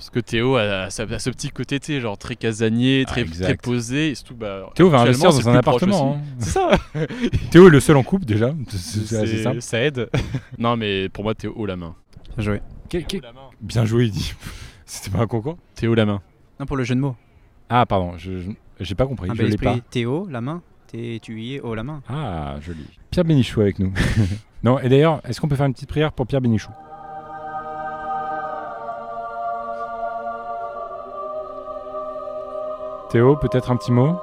[0.00, 3.10] Parce que Théo a, a sa- a ce petit côté, tu genre très casanier, Ah,
[3.10, 4.10] très, posé.
[4.12, 6.16] Et surtout, bah, Théo va investir dans un appartement.
[6.16, 6.20] hein.
[6.38, 6.70] C'est ça
[7.50, 9.60] Théo est le seul en couple déjà, c'est simple.
[9.60, 10.08] Ça aide.
[10.58, 11.94] non, mais pour moi, Théo haut la main.
[12.38, 12.62] Bien joué.
[13.60, 14.32] Bien joué, il dit.
[14.86, 16.22] C'était pas un concours Théo la main.
[16.58, 17.14] Non, pour le jeu de mots.
[17.68, 19.76] Ah, pardon, je je- j'ai pas compris, Un je bel l'ai pas.
[19.90, 20.62] Théo, la main.
[20.90, 20.98] Tu
[21.42, 22.02] y es, oh la main.
[22.08, 22.86] Ah, joli.
[23.10, 23.92] Pierre Bénichou avec nous.
[24.64, 26.70] non, et d'ailleurs, est-ce qu'on peut faire une petite prière pour Pierre Bénichou?
[33.10, 34.16] Théo, peut-être un petit mot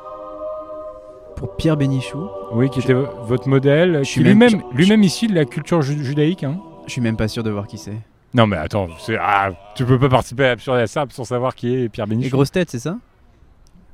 [1.36, 5.36] Pour Pierre Bénichou, Oui, qui était vo- votre modèle, qui même- lui-même je- issu de
[5.36, 6.44] la culture ju- judaïque.
[6.44, 7.98] Hein je suis même pas sûr de voir qui c'est.
[8.34, 11.54] non, mais attends, c'est- ah, tu peux pas participer à Absurde et Assable sans savoir
[11.54, 12.32] qui est Pierre Les Bénichou.
[12.32, 12.96] grosses têtes, c'est ça?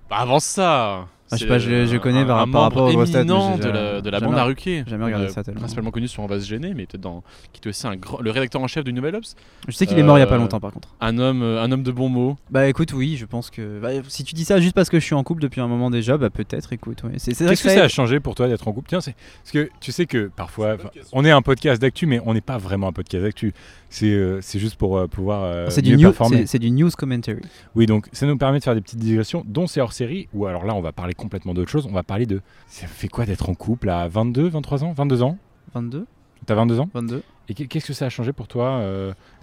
[0.09, 2.97] Bah avant ça je sais pas, je- je connais un- par- un par rapport têtes,
[2.97, 4.83] mais éminent de la, de la bande à Ruquier.
[4.87, 5.59] jamais regardé Euh, ça tellement.
[5.59, 8.19] Principalement connu sur On va se gêner, mais peut-être dans qui était aussi un grand,
[8.21, 9.35] le rédacteur en chef du Nouvel Obs.
[9.67, 10.89] Je sais qu'il est mort il y a pas Euh, longtemps par contre.
[11.01, 12.37] Un homme, euh, un homme de bons mots.
[12.49, 13.79] Bah écoute, oui, je pense que.
[13.79, 15.89] bah, si tu dis ça juste parce que je suis en couple depuis un moment
[15.89, 17.03] déjà, bah peut-être, écoute.
[17.03, 17.11] ouais.
[17.17, 18.89] C'est Qu'est-ce que ça ça a changé pour toi d'être en couple?
[18.89, 20.77] Tiens, c'est parce que tu sais que parfois,
[21.11, 23.53] on est un podcast d'actu, mais on n'est pas vraiment un podcast d'actu.
[23.95, 26.37] C'est euh, c'est juste pour euh, pouvoir euh, C'est du, mieux news- performer.
[26.37, 27.41] c'est- c'est du news commentary.
[27.75, 30.47] Oui, donc ça nous permet de faire des petites digressions, dont c'est hors série, ou
[30.47, 31.85] alors là, on va parler complètement d'autre chose.
[31.87, 32.41] On va parler de.
[32.67, 35.37] Ça fait quoi d'être en couple à 22, 23 ans 22 ans?
[35.75, 36.05] 22
[36.47, 36.89] T'as 22 ans?
[36.93, 38.81] 22 Et qu'est- qu'est-ce que ça a changé pour toi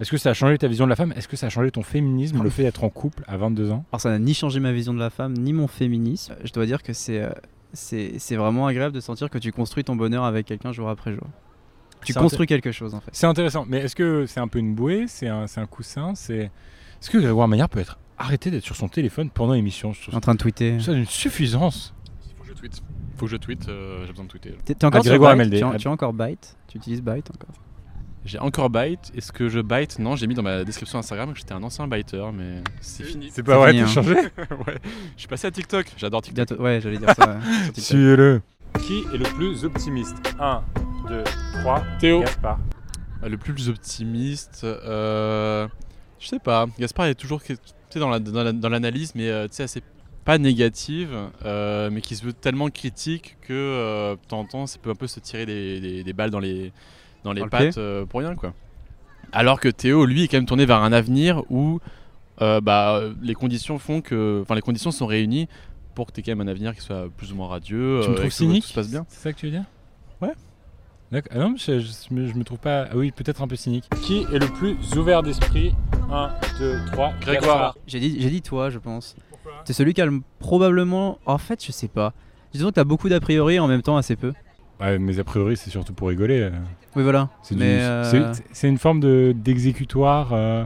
[0.01, 1.13] Est-ce que ça a changé ta vision de la femme?
[1.15, 3.85] Est-ce que ça a changé ton féminisme, le fait d'être en couple à 22 ans?
[3.93, 6.35] Alors ça n'a ni changé ma vision de la femme, ni mon féminisme.
[6.43, 7.25] Je dois dire que c'est
[7.73, 11.11] c'est c'est vraiment agréable de sentir que tu construis ton bonheur avec quelqu'un jour après
[11.13, 11.23] jour.
[12.05, 13.11] Tu C'est construis quelque chose en fait.
[13.13, 15.05] C'est intéressant, mais est-ce que c'est un peu une bouée?
[15.07, 16.13] C'est un, c'est un coussin?
[16.15, 16.49] C'est
[17.01, 19.93] Est-ce que Grégoire Maillard peut être arrêté d'être sur son téléphone pendant l'émission?
[20.11, 20.79] En train de tweeter.
[20.79, 21.93] ça d'une suffisance.
[22.27, 22.81] Il faut que je tweete.
[23.17, 23.69] Faut que je tweete.
[23.69, 24.55] euh, J'ai besoin de tweeter.
[24.65, 25.57] T'es encore Ah, Grégoire MLD.
[25.59, 26.55] tu, as, tu as encore Byte?
[26.67, 27.55] Tu utilises Byte encore?
[28.23, 29.11] J'ai encore Byte.
[29.15, 29.97] Est-ce que je Byte?
[29.97, 33.29] Non, j'ai mis dans ma description Instagram que j'étais un ancien Byter, mais c'est fini.
[33.31, 33.87] C'est pas vrai, t'as hein.
[33.87, 34.13] changé?
[34.67, 34.77] Ouais.
[35.15, 35.87] Je suis passé à TikTok.
[35.97, 36.59] J'adore TikTok.
[36.59, 37.39] Ouais, j'allais dire ça.
[37.75, 38.41] Suis-le.
[38.79, 40.15] Qui est le plus optimiste?
[40.39, 40.63] 1,
[41.07, 41.23] 2,
[41.61, 41.83] 3.
[41.99, 42.21] Théo.
[42.21, 42.59] Gaspard.
[43.23, 45.67] Euh, Le plus optimiste, euh,
[46.19, 46.65] je sais pas.
[46.79, 47.55] Gaspard est toujours tu
[47.89, 49.81] sais, dans la- dans la- dans l'analyse, mais euh, tu sais, assez
[50.25, 54.67] pas négative, euh, mais qui se veut tellement critique que euh, de temps en temps,
[54.67, 56.71] ça peut un peu se tirer des, des- des balles dans les,
[57.23, 58.53] dans les Dans pattes euh, pour rien, quoi.
[59.33, 61.79] Alors que Théo, lui, est quand même tourné vers un avenir où
[62.41, 65.47] euh, bah, les conditions font que, enfin, les conditions sont réunies
[65.93, 67.99] pour que tu aies quand même un avenir qui soit plus ou moins radieux.
[68.03, 69.05] Tu me euh, trouves que cynique Tout se passe bien.
[69.09, 69.65] C'est ça que tu veux dire
[70.21, 70.33] Ouais.
[71.11, 71.31] D'accord.
[71.35, 72.87] Ah non, je, je, me- je me trouve pas.
[72.91, 73.85] Ah oui, peut-être un peu cynique.
[74.01, 75.75] Qui est le plus ouvert d'esprit?
[76.09, 77.13] 1, 2, 3.
[77.21, 77.75] Grégoire.
[77.87, 79.15] J'ai dit, j'ai dit toi, je pense.
[79.65, 81.19] C'est celui qui a le- probablement.
[81.25, 82.13] En fait, je sais pas.
[82.53, 84.31] Disons que t'as beaucoup d'a priori et en même temps assez peu.
[84.79, 86.49] Ouais, mais a priori, c'est surtout pour rigoler.
[86.95, 87.29] Oui, voilà.
[87.43, 90.65] C'est du- euh, c'est- c'est une forme de- d'exécutoire, euh,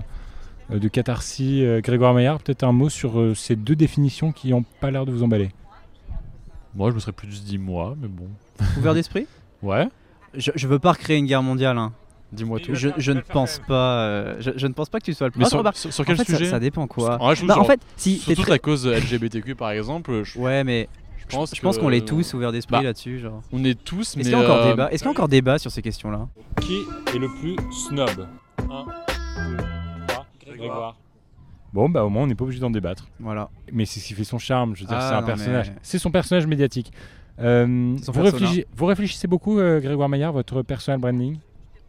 [0.69, 1.61] de catharsis.
[1.63, 5.05] euh, Grégoire Maillard, peut-être un mot sur euh, ces deux définitions qui n'ont pas l'air
[5.05, 5.49] de vous emballer.
[6.75, 8.27] Moi, je me serais plus dit moi, mais bon.
[8.77, 9.27] Ouvert d'esprit?
[9.61, 9.87] Ouais.
[10.33, 11.77] je, je veux pas recréer une guerre mondiale.
[11.77, 11.93] hein.
[12.33, 12.73] Dis-moi tout.
[12.75, 13.99] Je, je ne pense pas.
[14.07, 15.39] euh, je, je ne pense pas que tu sois le plus.
[15.39, 17.15] Mais Ah, sur, sur- sur en quel fait, sujet ça, dépend quoi.
[17.21, 20.23] En vrai, je trouve Bah, en fait, si Surtout très- à cause LGBTQ par exemple,
[20.23, 23.19] je, Ouais, mais je pense je pense que- qu'on l'est tous ouverts d'esprit Bah, là-dessus.
[23.19, 23.41] Genre.
[23.53, 24.21] On est tous, mais.
[24.23, 25.81] Est-ce qu'il y a encore euh, débat Est-ce qu'il y a encore débat sur ces
[25.81, 26.27] questions-là?
[26.61, 26.79] Qui
[27.15, 27.55] est le plus
[27.87, 28.09] snob?
[28.09, 28.85] 1, 2, 3.
[30.57, 30.97] Grégoire.
[31.73, 33.07] Bon, bah au moins, on n'est pas obligé d'en débattre.
[33.19, 33.49] Voilà.
[33.73, 34.75] Mais c'est ce qui fait son charme.
[34.75, 35.69] Je veux dire, Ah, c'est un non, personnage.
[35.71, 36.91] mais- C'est son personnage médiatique.
[37.39, 38.23] Euh, son vous, persona.
[38.31, 41.37] réfléchissez, vous réfléchissez beaucoup, euh, Grégoire Maillard, votre personal branding?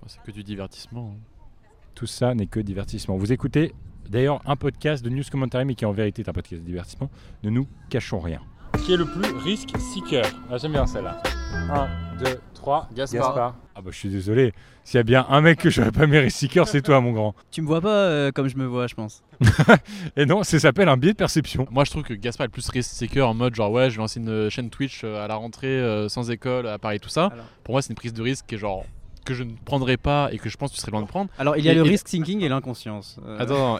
[0.09, 1.13] C'est que du divertissement.
[1.15, 1.69] hein.
[1.95, 3.17] Tout ça n'est que divertissement.
[3.17, 3.73] Vous écoutez
[4.09, 7.09] d'ailleurs un podcast de news commentary, mais qui en vérité est un podcast de divertissement.
[7.45, 8.41] Ne nous cachons rien.
[8.85, 11.23] Qui est le plus risque seeker ah, J'aime bien celle-là.
[11.71, 11.89] 1,
[12.25, 12.89] 2, 3.
[12.95, 13.55] Gaspard.
[13.79, 14.55] Ah bah je suis désolé.
[14.85, 17.35] S'il y a bien un mec que j'aurais pas mis seeker, c'est toi, mon grand.
[17.51, 19.23] Tu me vois pas euh, comme je me vois, je pense.
[20.17, 21.69] Et non, ça s'appelle un biais de perception.
[21.71, 23.97] Moi, je trouve que Gaspard est le plus risk seeker en mode genre, ouais, je
[23.97, 27.11] vais lancer une chaîne Twitch euh, à la rentrée euh, sans école à Paris, tout
[27.11, 27.27] ça.
[27.27, 27.45] Alors.
[27.65, 28.87] Pour moi, c'est une prise de risque qui est genre
[29.27, 31.29] que je ne prendrais pas et que je pense que tu serais loin de prendre.
[31.39, 33.19] Alors, il y a Et- le et- risk thinking et l'inconscience.
[33.27, 33.79] Euh, Attends,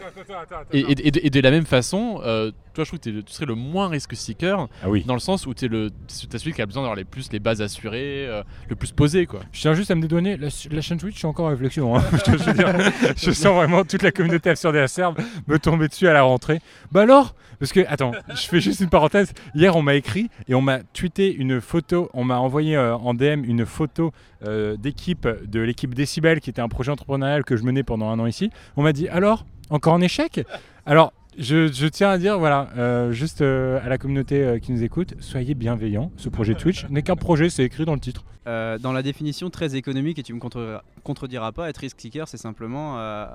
[0.71, 3.33] et, et- et de, et de la même façon, euh, toi, je trouve que tu
[3.33, 5.03] serais le moins risk seeker Ah oui.
[5.07, 5.89] dans le sens où tu es le,
[6.29, 9.25] t'es celui qui a besoin d'avoir les plus les bases assurées, euh, le plus posé,
[9.25, 9.39] quoi.
[9.51, 11.95] Je tiens juste à me dédouaner, la, la chaîne Twitch, je suis encore en réflexion.
[11.97, 12.03] hein.
[12.13, 12.73] je, te- je veux dire,
[13.17, 16.59] je sens vraiment toute la communauté absurde et acerbe me tomber dessus à la rentrée.
[16.91, 19.33] Bah alors Parce que, attends, je fais juste une parenthèse.
[19.55, 23.15] Hier, on m'a écrit et on m'a tweeté une photo, on m'a envoyé euh, en
[23.15, 24.11] DM une photo
[24.45, 28.19] euh, d'équipe, de l'équipe Décibel, qui était un projet entrepreneurial que je menais pendant un
[28.19, 28.49] an ici.
[28.75, 30.45] On m'a dit, alors, encore en échec?
[30.85, 34.83] Alors, je, tiens à dire, voilà, euh, juste euh, à la communauté euh, qui nous
[34.83, 36.11] écoute, soyez bienveillants.
[36.17, 38.25] Ce projet Twitch n'est qu'un projet, c'est écrit dans le titre.
[38.47, 42.27] Euh, dans la définition très économique, et tu me contre- contrediras pas, être risk seeker,
[42.29, 43.27] c'est simplement euh,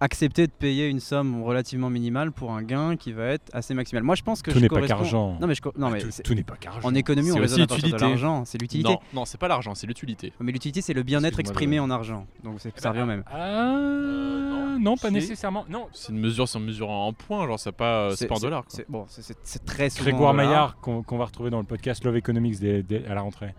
[0.00, 4.02] accepter de payer une somme relativement minimale pour un gain qui va être assez maximal.
[4.02, 5.36] Moi, je pense que Tout je n'est pas qu'argent.
[5.40, 6.80] Non, mais, je co- non, mais tout c'est- tout n'est pas qu'argent.
[6.88, 8.44] en économie, on C'est raisonne à partir de l'argent.
[8.44, 8.90] C'est l'utilité.
[8.90, 10.32] Non, non, c'est pas l'argent, c'est l'utilité.
[10.40, 12.26] Mais l'utilité, c'est le bien-être exprimé je- en argent.
[12.42, 13.22] Donc, c'est- ça revient au même.
[13.30, 15.64] Ah, non, pas nécessairement.
[15.68, 15.86] Non.
[15.92, 18.64] C'est une mesure sans mesure en points, genre c'est pas, euh, c'est pas en dollars.
[18.68, 20.10] C'est bon, c'est- c'est c'est très souvent.
[20.10, 20.34] Grégoire.
[20.34, 23.54] Maillard, qu'on qu'on va retrouver dans le podcast Love Economics des- des- à la rentrée.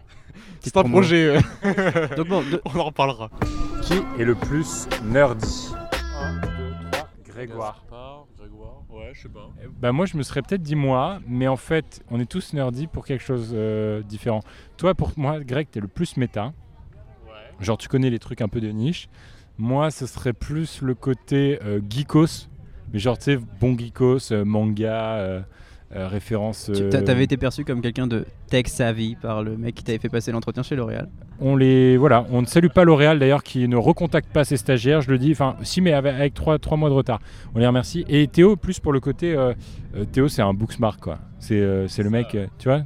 [0.63, 0.89] Petite promo.
[0.99, 1.37] projet.
[2.17, 3.29] Donc, bon, de- On en reparlera.
[3.81, 5.71] Qui est le plus nerdy
[6.21, 6.47] 1, 2,
[6.91, 7.81] 3, Grégoire.
[7.81, 9.49] Gaspard, Grégoire, ouais, je sais pas.
[9.81, 12.87] Bah moi je me serais peut-être dit moi, mais en fait on est tous nerdy
[12.87, 14.41] pour quelque chose euh, différent.
[14.77, 16.53] Toi pour moi Greg t'es le plus méta,
[17.27, 17.33] Ouais.
[17.65, 19.09] genre tu connais les trucs un peu de niche.
[19.57, 22.47] Moi ce serait plus le côté euh, geekos,
[22.93, 25.43] mais genre tu sais bon geekos, euh, manga,
[25.95, 26.69] euh, euh, référence.
[26.73, 29.97] Tu euh, T'avais été perçu comme quelqu'un de tech savvy par le mec qui t'avait
[29.99, 31.09] fait passer l'entretien chez L'Oréal.
[31.39, 35.01] On les voilà, on ne salue pas L'Oréal d'ailleurs qui ne recontacte pas ses stagiaires,
[35.01, 35.31] je le dis.
[35.31, 37.19] Enfin, si mais avec, avec trois, trois mois de retard.
[37.55, 38.05] On les remercie.
[38.07, 39.53] Et Théo plus pour le côté, euh,
[40.11, 41.19] Théo c'est un booksmart quoi.
[41.39, 42.81] C'est euh, c'est le mec, euh, tu vois?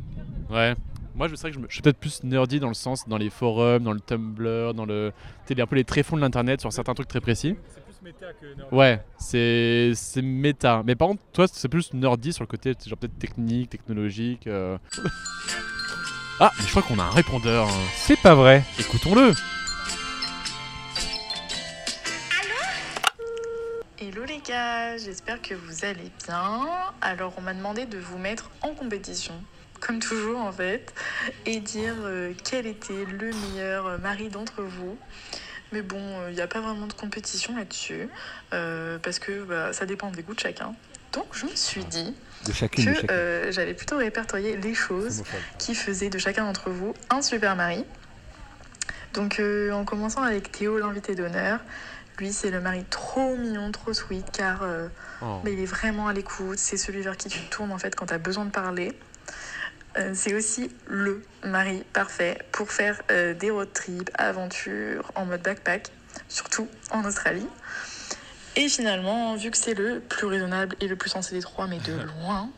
[0.49, 0.75] Ouais.
[1.15, 3.17] Moi, je sais que je, me- je suis peut-être plus nerdy dans le sens, dans
[3.17, 5.11] les forums, dans le Tumblr, dans le.
[5.49, 7.55] Un peu les tréfonds de l'internet sur certains trucs très précis.
[8.03, 8.75] C'est plus méta que.
[8.75, 10.83] Ouais, c'est c'est méta.
[10.85, 14.47] Mais par contre, toi, c'est plus nerdy sur le côté genre peut-être technique, technologique.
[14.47, 14.77] euh.
[16.39, 17.67] Ah, mais je crois qu'on a un répondeur.
[17.67, 17.81] hein.
[17.95, 18.63] C'est pas vrai.
[18.79, 19.33] Écoutons-le.
[23.99, 26.65] Hello les gars, j'espère que vous allez bien.
[27.01, 29.33] Alors on m'a demandé de vous mettre en compétition,
[29.79, 30.93] comme toujours en fait,
[31.45, 34.97] et dire euh, quel était le meilleur mari d'entre vous.
[35.71, 38.07] Mais bon, il n'y a pas vraiment de compétition là-dessus,
[38.53, 40.73] euh, parce que bah, ça dépend des goûts de chacun.
[41.13, 42.13] Donc je me suis dit
[42.45, 43.09] De chacune, de que chacune.
[43.11, 45.23] euh, j'allais plutôt répertorier les choses
[45.57, 47.83] qui faisaient de chacun d'entre vous un super mari.
[49.13, 51.59] Donc euh, en commençant avec Théo, l'invité d'honneur,
[52.19, 54.87] lui c'est le mari trop mignon, trop sweet, car euh,
[55.19, 55.41] Oh.
[55.43, 57.95] mais il est vraiment à l'écoute, c'est celui vers qui tu te tournes en fait
[57.95, 58.93] quand tu as besoin de parler.
[59.97, 65.41] Euh, c'est aussi le mari parfait pour faire euh, des road trips, aventures en mode
[65.41, 65.89] backpack,
[66.29, 67.47] surtout en Australie.
[68.55, 71.79] Et finalement, vu que c'est le plus raisonnable et le plus sensé des trois, mais
[71.79, 72.49] de loin,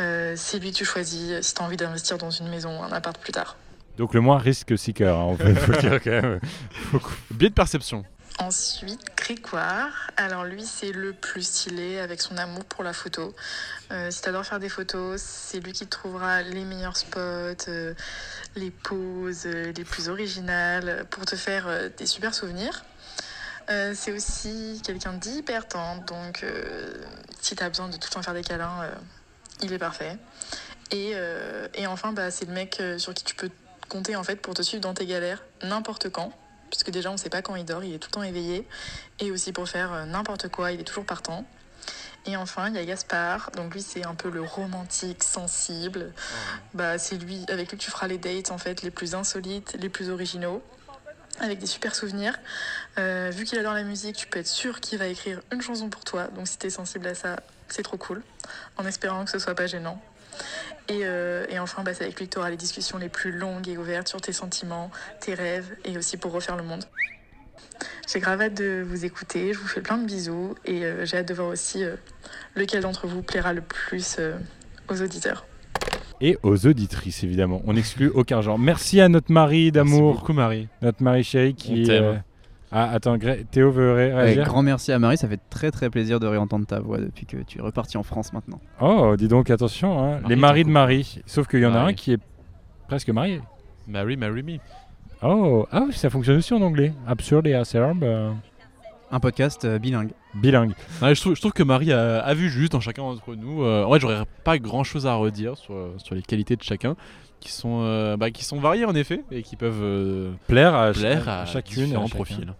[0.00, 2.92] euh, c'est lui que tu choisis si tu as envie d'investir dans une maison, un
[2.92, 3.56] appart plus tard.
[3.96, 6.40] Donc le moins risque seeker, hein, faut le dire quand même.
[7.30, 8.04] Biais de perception.
[8.40, 10.10] Ensuite, Grégoire.
[10.16, 13.32] Alors lui, c'est le plus stylé avec son amour pour la photo.
[13.92, 17.94] Euh, si t'adores faire des photos, c'est lui qui trouvera les meilleurs spots, euh,
[18.56, 22.84] les poses euh, les plus originales pour te faire euh, des super souvenirs.
[23.68, 26.44] C'est aussi quelqu'un d'hyper tendre, donc
[27.40, 28.90] si t'as besoin de tout le temps faire des câlins,
[29.62, 30.18] il est parfait.
[30.90, 31.14] Et,
[31.72, 33.48] et enfin, bah, c'est le mec sur qui tu peux
[33.88, 36.30] compter en fait pour te suivre dans tes galères n'importe quand.
[36.74, 38.66] Puisque déjà on sait pas quand il dort, il est tout le temps éveillé.
[39.20, 41.44] Et aussi pour faire euh, n'importe quoi, il est toujours partant.
[42.26, 43.52] Et enfin, il y a Gaspard.
[43.54, 46.12] Donc lui, c'est un peu le romantique, sensible.
[46.72, 49.76] Bah, c'est lui, avec lui que tu feras les dates en fait les plus insolites,
[49.78, 50.64] les plus originaux,
[51.38, 52.36] avec des super souvenirs.
[52.98, 55.88] Euh, vu qu'il adore la musique, tu peux être sûr qu'il va écrire une chanson
[55.90, 56.26] pour toi.
[56.34, 57.36] Donc si t'es sensible à ça,
[57.68, 58.20] c'est trop cool.
[58.78, 60.02] En espérant que ce soit pas gênant.
[60.88, 63.32] Et, euh, et enfin, bah, c'est avec lui que tu auras les discussions les plus
[63.32, 66.84] longues et ouvertes sur tes sentiments, tes rêves et aussi pour refaire le monde.
[68.12, 71.18] J'ai grave hâte de vous écouter, je vous fais plein de bisous et euh, j'ai
[71.18, 71.96] hâte de voir aussi euh,
[72.54, 74.36] lequel d'entre vous plaira le plus euh,
[74.88, 75.46] aux auditeurs.
[76.20, 77.62] Et aux auditrices, évidemment.
[77.66, 78.58] On n'exclut aucun genre.
[78.58, 80.14] Merci à notre mari d'amour.
[80.14, 80.68] beaucoup, Marie.
[80.80, 81.82] Notre mari chéri On qui.
[81.84, 82.22] t'aime.
[82.76, 85.70] Ah, attends, Gré- Théo veut ré- Ouais, réagir grand merci à Marie, ça fait très
[85.70, 88.58] très plaisir de réentendre ta voix depuis que tu es reparti en France maintenant.
[88.80, 89.98] Oh, dis donc, attention.
[90.02, 90.18] hein.
[90.20, 91.22] Marie Les maris en de Marie.
[91.24, 92.20] Sauf qu'il y en a un qui est
[92.88, 93.40] presque marié.
[93.86, 94.58] Mary, marry me.
[95.22, 96.92] Oh, ah, oui, ça fonctionne aussi en anglais.
[97.06, 98.02] Absurde et acerbe.
[98.02, 98.32] euh,
[99.12, 100.10] Un podcast euh, bilingue.
[100.34, 100.72] bilingue.
[101.00, 103.62] Ouais, je, trouve, je trouve que Marie a, a vu juste dans chacun d'entre nous.
[103.62, 106.96] Euh, en vrai, j'aurais pas grand chose à redire sur, sur les qualités de chacun,
[107.40, 110.90] qui sont, euh, bah, qui sont variées en effet et qui peuvent euh, Plaire à,
[110.92, 111.92] plaire à à, chacune.
[111.94, 112.08] à chacun.
[112.08, 112.52] profils.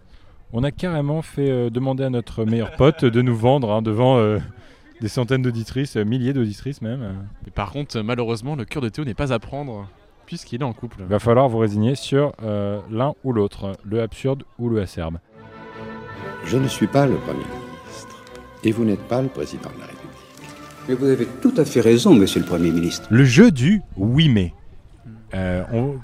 [0.57, 4.17] On a carrément fait euh, demander à notre meilleur pote de nous vendre hein, devant
[4.17, 4.39] euh,
[5.01, 7.13] des centaines d'auditrices, euh, milliers d'auditrices même.
[7.45, 9.89] Mais par contre, malheureusement, le cœur de Théo n'est pas à prendre
[10.25, 10.97] puisqu'il est en couple.
[11.01, 15.17] Il va falloir vous résigner sur euh, l'un ou l'autre, le absurde ou le acerbe.
[16.45, 18.23] Je ne suis pas le Premier ministre.
[18.63, 20.01] Et vous n'êtes pas le Président de la République.
[20.87, 23.07] Mais vous avez tout à fait raison, Monsieur le Premier ministre.
[23.11, 24.53] Le jeu du oui mais.
[25.33, 25.97] Euh, on-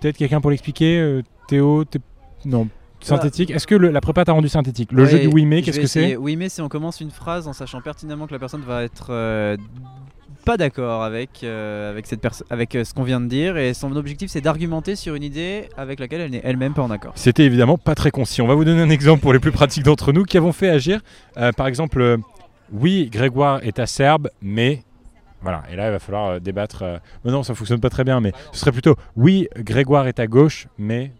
[0.00, 1.98] Peut-être quelqu'un pour l'expliquer euh, Théo t'es-
[2.44, 2.68] Non.
[3.00, 4.90] Synthétique Est-ce que le- la prépa t'a rendu synthétique?
[4.92, 6.16] Le jeu du oui mais, qu'est-ce que c'est?
[6.16, 9.08] Oui mais c'est on commence une phrase en sachant pertinemment que la personne va être
[9.10, 9.56] euh,
[10.44, 13.74] pas d'accord avec, euh, avec, cette perso- avec euh, ce qu'on vient de dire et
[13.74, 17.12] son objectif c'est d'argumenter sur une idée avec laquelle elle n'est elle-même pas en accord.
[17.14, 18.42] C'était évidemment pas très concis.
[18.42, 20.68] On va vous donner un exemple pour les plus pratiques d'entre nous qui avons fait
[20.70, 21.00] agir.
[21.56, 22.18] Par exemple,
[22.72, 24.82] oui, Grégoire est acerbe, mais.
[25.40, 26.82] Voilà, et là il va falloir débattre.
[27.24, 30.26] mais non, ça fonctionne pas très bien, mais ce serait plutôt oui, Grégoire est à
[30.26, 31.12] gauche, mais.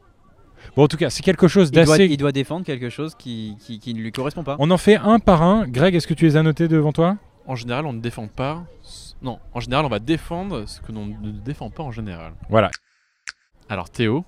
[0.76, 2.06] Bon, en tout cas, c'est quelque chose d'assez.
[2.06, 4.56] il doit défendre quelque chose qui, qui, qui ne lui correspond pas.
[4.58, 5.66] On en fait un par un.
[5.66, 7.16] Greg, est-ce que tu les as notés devant toi?
[7.46, 8.64] En général, on ne défend pas.
[9.22, 12.32] Non, en général, on va défendre ce que l'on ne défend pas en général.
[12.50, 12.70] Voilà.
[13.68, 14.24] Alors, Théo,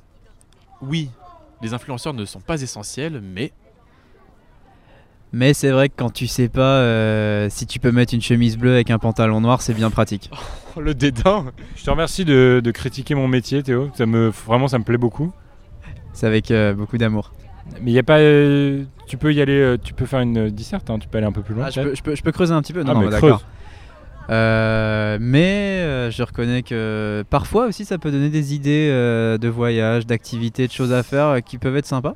[0.83, 1.11] oui,
[1.63, 3.53] les influenceurs ne sont pas essentiels, mais
[5.33, 8.57] Mais c'est vrai que quand tu sais pas euh, si tu peux mettre une chemise
[8.57, 10.31] bleue avec un pantalon noir, c'est bien pratique.
[10.77, 11.53] le dédain.
[11.77, 13.91] Je te remercie de, de critiquer mon métier, Théo.
[13.95, 15.33] Ça me, vraiment, ça me plaît beaucoup.
[16.13, 17.33] C'est avec euh, beaucoup d'amour.
[17.83, 18.19] Mais il y a pas.
[18.19, 19.53] euh, tu peux y aller.
[19.61, 20.91] euh, tu peux faire une disserte.
[20.91, 21.65] hein, tu peux aller un peu plus loin.
[21.69, 22.83] Ah, je, peux, je, peux, je peux creuser un petit peu.
[22.83, 23.43] Non, Ah, non, mais bah, d'accord.
[24.29, 29.49] Euh, mais euh, je reconnais que parfois aussi ça peut donner des idées euh, de
[29.49, 32.15] voyage, d'activités, de choses à faire euh, qui peuvent être sympas.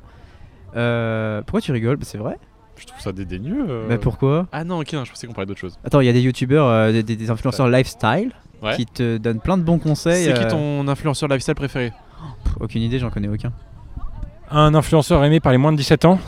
[0.77, 1.97] Euh, pourquoi tu rigoles?
[1.97, 2.37] Bah, C'est vrai
[2.77, 3.65] Je trouve ça dédaigneux.
[3.67, 3.85] euh.
[3.89, 4.47] Mais pourquoi?
[4.53, 5.77] Ah non, ok, non, je pensais qu'on parlait d'autre chose.
[5.83, 8.31] Attends, il y a des youtubeurs, euh, des, des- des influenceurs lifestyle
[8.63, 8.75] Ouais.
[8.77, 10.25] qui te donnent plein de bons conseils.
[10.25, 11.91] C'est qui ton influenceur lifestyle préféré?
[12.45, 13.51] Pff, Aucune idée, j'en connais aucun.
[14.51, 16.19] Un influenceur aimé par les moins de 17 ans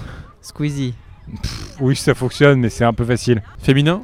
[0.41, 0.93] Squeezie.
[1.79, 3.41] Oui, ça fonctionne, mais c'est un peu facile.
[3.59, 4.01] Féminin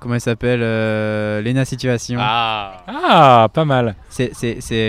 [0.00, 2.18] Comment elle s'appelle euh, Lena Situation.
[2.20, 3.94] Ah Ah, pas mal.
[4.10, 4.30] C'est,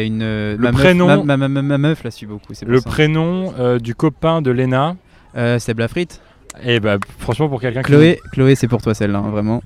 [0.05, 0.21] une.
[0.21, 2.51] euh, Le ma meuf- prénom- ma, ma- ma- ma meuf la suit beaucoup.
[2.65, 2.89] Le ça.
[2.89, 4.95] prénom euh, du copain de Lena.
[5.37, 6.21] Euh, c'est Blafrite.
[6.63, 7.87] Et bah, franchement, pour quelqu'un qui.
[7.91, 9.61] Chloé, Chloé, c'est pour toi celle-là, hein, vraiment.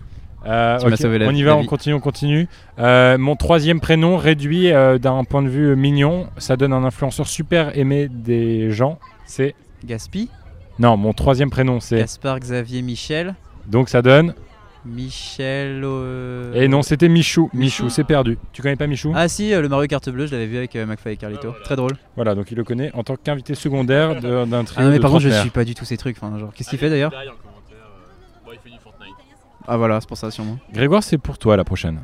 [0.45, 2.47] Euh, Tu m'as ok, sauvé la- on y va, on continue, on continue.
[2.79, 7.27] Euh, mon troisième prénom, réduit euh, d'un point de vue mignon, ça donne un influenceur
[7.27, 8.99] super aimé des gens.
[9.25, 9.53] C'est.
[9.85, 10.29] Gaspi.
[10.79, 11.97] Non, mon troisième prénom, c'est.
[11.99, 13.35] Gaspard Xavier Michel.
[13.67, 14.33] Donc ça donne.
[14.85, 15.83] Michel.
[16.55, 17.49] Et non, c'était Michou.
[17.53, 17.89] Michou, Michou.
[17.89, 18.37] c'est perdu.
[18.53, 19.11] Tu connais pas Michou?
[19.15, 21.53] Ah si, le Mario Carte Bleue, je l'avais vu avec McFly et Carlito.
[21.65, 21.91] Très drôle.
[22.15, 24.79] Voilà, donc il le connaît en tant qu'invité secondaire de- d'un trio.
[24.79, 26.17] Ah non mais par contre je suis pas du tout ces trucs.
[26.21, 27.11] Enfin, genre, qu'est-ce qu'il fait d'ailleurs?
[29.71, 30.57] Ah voilà, c'est pour ça sûrement.
[30.73, 31.99] Grégoire, c'est pour toi la prochaine.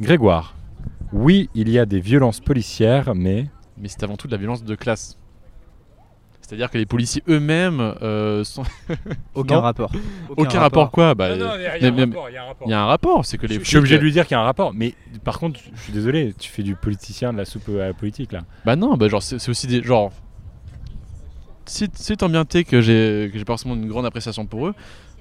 [0.00, 0.54] Grégoire.
[1.12, 3.46] Oui, il y a des violences policières, mais.
[3.76, 5.18] Mais c'est avant tout de la violence de classe.
[6.40, 8.62] C'est-à-dire que les policiers eux-mêmes euh, sont.
[9.34, 9.90] Aucun Non rapport.
[10.28, 10.60] Aucun, Aucun rapport.
[10.84, 10.90] rapport.
[10.92, 13.26] quoi bah, Non, non, il y a- un rapport, il y a un rapport.
[13.26, 14.94] C'est que les Je suis obligé de lui dire qu'il y a un rapport, mais
[15.24, 18.30] par contre, je suis désolé, tu fais du politicien, de la soupe à la politique
[18.30, 18.42] là.
[18.64, 20.12] Bah non, bah genre c'est aussi des genre
[21.64, 24.68] si, si tant bien t'es que j'ai que j'ai pas forcément une grande appréciation pour
[24.68, 24.74] eux,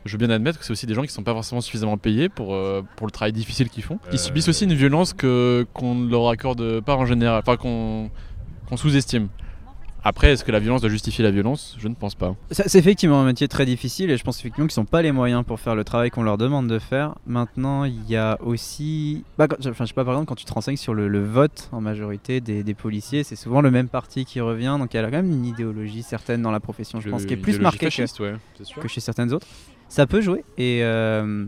[0.05, 2.29] je veux bien admettre que c'est aussi des gens qui sont pas forcément suffisamment payés
[2.29, 3.99] pour euh, pour le travail difficile qu'ils font.
[4.11, 7.57] Ils Euh, subissent aussi une violence que qu'on ne leur accorde pas en général, enfin
[7.57, 8.09] qu'on
[8.77, 9.27] sous-estime.
[10.07, 11.75] Après, est-ce que la violence doit justifier la violence?
[11.79, 12.35] Je ne pense pas.
[12.51, 15.43] C'est effectivement un métier très difficile et je pense effectivement qu'ils n'ont pas les moyens
[15.43, 17.15] pour faire le travail qu'on leur demande de faire.
[17.25, 19.23] Maintenant, il y a aussi.
[19.39, 21.23] Bah, quand- enfin, je sais pas, par exemple, quand tu te renseignes sur le, le
[21.25, 24.75] vote en majorité des, des policiers, c'est souvent le même parti qui revient.
[24.77, 27.25] Donc il y a quand même une idéologie certaine dans la profession, je Le- pense,
[27.25, 28.79] qui est plus marquée que, fasciste, ouais, c'est sûr.
[28.83, 29.47] que chez certaines autres.
[29.89, 30.43] Ça peut jouer.
[30.57, 30.83] Et.
[30.83, 31.45] euh,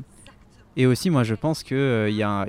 [0.80, 2.46] et aussi, moi, je pense que euh, y a,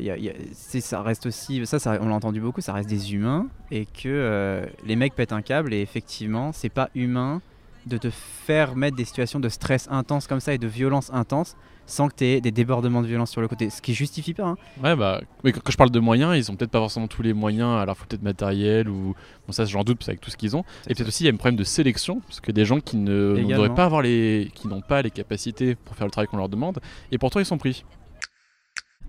[0.80, 4.06] ça reste aussi, ça, ça, on l'a entendu beaucoup, ça reste des humains et que
[4.06, 7.40] euh, les mecs pètent un câble et effectivement, c'est pas humain
[7.86, 11.56] de te faire mettre des situations de stress intense comme ça et de violence intense
[11.88, 14.44] sans que tu aies des débordements de violence sur le côté, ce qui justifie pas.
[14.44, 14.56] hein.
[14.84, 17.32] Ouais, bah, mais quand je parle de moyens, ils ont peut-être pas forcément tous les
[17.32, 19.14] moyens, alors faut peut-être matériel ou.
[19.46, 20.64] Bon, ça, j'en doute, parce avec tout ce qu'ils ont.
[20.86, 22.96] Et peut-être aussi, il y a un problème de sélection, parce que des gens qui
[22.98, 24.50] ne devraient pas avoir les.
[24.54, 26.78] qui n'ont pas les capacités pour faire le travail qu'on leur demande,
[27.10, 27.84] et pourtant ils sont pris.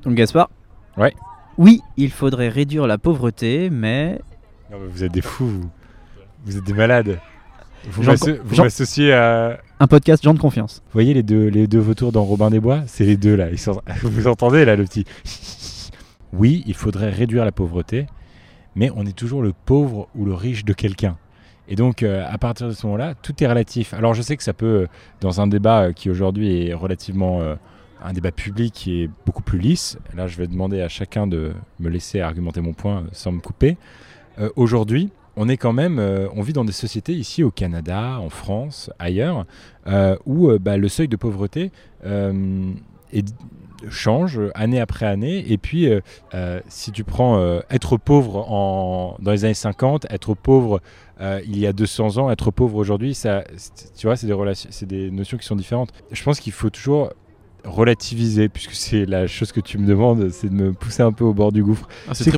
[0.04, 0.50] Donc Gaspard?
[0.98, 1.14] Ouais.
[1.58, 4.22] Oui, il faudrait réduire la pauvreté, mais
[4.72, 5.70] Non, mais vous êtes des fous, vous.
[6.46, 7.20] Vous êtes des malades.
[7.88, 9.60] Vous m'associez à.
[9.80, 10.82] un podcast gens de confiance.
[10.88, 13.50] Vous voyez les deux, les deux vautours dans Robin des Bois C'est les deux là.
[13.52, 13.82] Ils sont...
[14.04, 15.06] Vous entendez là le petit
[16.34, 18.06] Oui, il faudrait réduire la pauvreté,
[18.76, 21.18] mais on est toujours le pauvre ou le riche de quelqu'un.
[21.68, 23.94] Et donc, euh, à partir de ce moment-là, tout est relatif.
[23.94, 24.88] Alors, je sais que ça peut, euh,
[25.22, 27.56] dans un débat euh, qui aujourd'hui est relativement euh,
[28.04, 31.54] un débat public qui est beaucoup plus lisse, là, je vais demander à chacun de
[31.80, 33.78] me laisser argumenter mon point sans me couper.
[34.40, 35.10] Euh, aujourd'hui,
[35.42, 38.92] on est quand même, euh, on vit dans des sociétés ici au Canada, en France,
[39.00, 39.46] ailleurs,
[39.88, 41.72] euh, où euh, bah, le seuil de pauvreté
[43.90, 45.50] change année après année.
[45.50, 45.88] Et puis,
[46.68, 50.82] si tu prends être pauvre en, dans les années 50, être pauvre
[51.22, 53.46] il y a 200 ans, être pauvre aujourd'hui, ça,
[53.98, 55.92] tu vois, c'est des, relations- c'est des notions qui sont différentes.
[56.12, 57.14] Je pense qu'il faut toujours
[57.64, 61.24] relativiser, puisque c'est la chose que tu me demandes, c'est de me pousser un peu
[61.24, 61.88] au bord du gouffre.
[62.08, 62.30] Ah, c'est,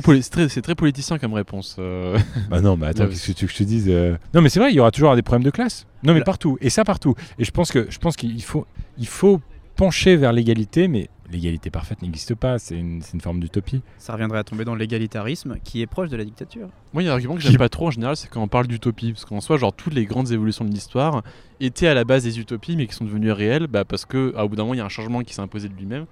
[0.62, 1.76] très politicien comme réponse.
[1.78, 2.18] euh.
[2.50, 4.16] Bah non, mais attends, qu'est-ce que tu veux que je te dise euh?
[4.34, 5.86] Non, mais c'est vrai, il y aura toujours des problèmes de classe.
[6.02, 7.14] Non, mais partout, et ça partout.
[7.38, 8.66] Et je pense que je pense qu'il faut
[8.98, 9.40] il faut
[9.76, 12.58] pencher vers l'égalité, mais l'égalité parfaite n'existe pas.
[12.58, 13.82] C'est une, forme d'utopie.
[13.98, 16.68] Ça reviendrait à tomber dans l'égalitarisme qui est proche de la dictature.
[16.92, 18.42] Moi, il y a un argument que Qui- j'aime pas trop en général, c'est quand
[18.42, 19.12] on parle d'utopie.
[19.12, 21.22] Parce qu'en soi, genre, toutes les grandes évolutions de l'histoire
[21.60, 24.56] étaient à la base des utopies, mais qui sont devenues réelles bah, parce qu'au bout
[24.56, 26.06] d'un moment, il y a un changement qui s'est imposé de lui-même.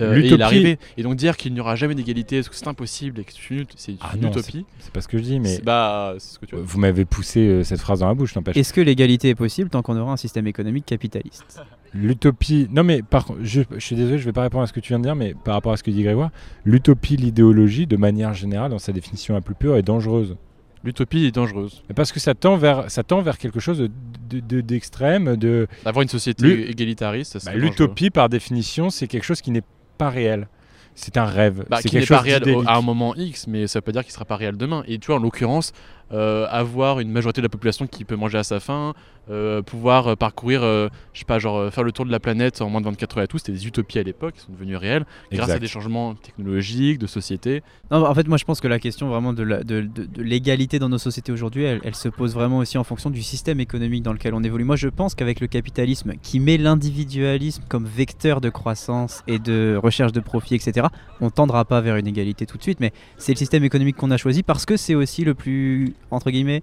[0.00, 0.78] Euh, et il L'utopie- est arrivé.
[0.96, 3.54] Et donc, dire qu'il n'y aura jamais d'égalité, parce que c'est impossible et que c'est
[3.54, 4.66] une, c'est une Ah non, utopie.
[4.80, 6.62] C'est pas ce que je dis, mais c'est- Bah, c'est ce que tu veux.
[6.62, 8.56] vous m'avez poussé euh, cette phrase dans la bouche, n'empêche.
[8.56, 11.60] Est-ce que l'égalité est possible tant qu'on aura un système économique capitaliste?
[11.92, 12.66] L'utopie.
[12.72, 14.80] Non, mais par contre, je, je suis désolé, je vais pas répondre à ce que
[14.80, 16.30] tu viens de dire, mais par rapport à ce que dit Grégoire,
[16.64, 20.36] l'utopie, l'idéologie, de manière générale, dans sa définition la plus pure, est dangereuse.
[20.82, 21.82] L'utopie est dangereuse.
[21.94, 23.88] Parce que ça tend vers, ça tend vers quelque chose de-
[24.28, 27.70] de- de- d'extrême, de, D'avoir une société Lu- égalitariste, ça Bah, serait dangereux.
[27.70, 29.62] L'utopie, par définition, c'est quelque chose qui n'est
[29.96, 30.48] pas réel.
[30.96, 31.64] c'est un rêve.
[31.68, 33.78] Bah, c'est qui n'est quelque pas chose réel au- à un moment X, mais ça
[33.78, 34.84] veut pas dire qu'il sera pas réel demain.
[34.86, 35.72] Et tu vois, en l'occurrence,
[36.12, 38.92] euh, avoir une majorité de la population qui peut manger à sa faim,
[39.30, 42.60] euh, pouvoir euh, parcourir, euh, je sais pas, genre faire le tour de la planète
[42.60, 44.76] en moins de 24 heures et tout, c'était des utopies à l'époque, qui sont devenues
[44.76, 47.62] réelles, grâce à des changements technologiques, de société.
[47.90, 50.22] Non, en fait, moi je pense que la question vraiment de la- de- de- de
[50.22, 53.60] l'égalité dans nos sociétés aujourd'hui, elle, elle se pose vraiment aussi en fonction du système
[53.60, 54.64] économique dans lequel on évolue.
[54.64, 59.78] Moi je pense qu'avec le capitalisme qui met l'individualisme comme vecteur de croissance et de
[59.82, 60.86] recherche de profit, etc.,
[61.20, 64.10] on tendra pas vers une égalité tout de suite, mais c'est le système économique qu'on
[64.10, 66.62] a choisi parce que c'est aussi le plus, entre guillemets,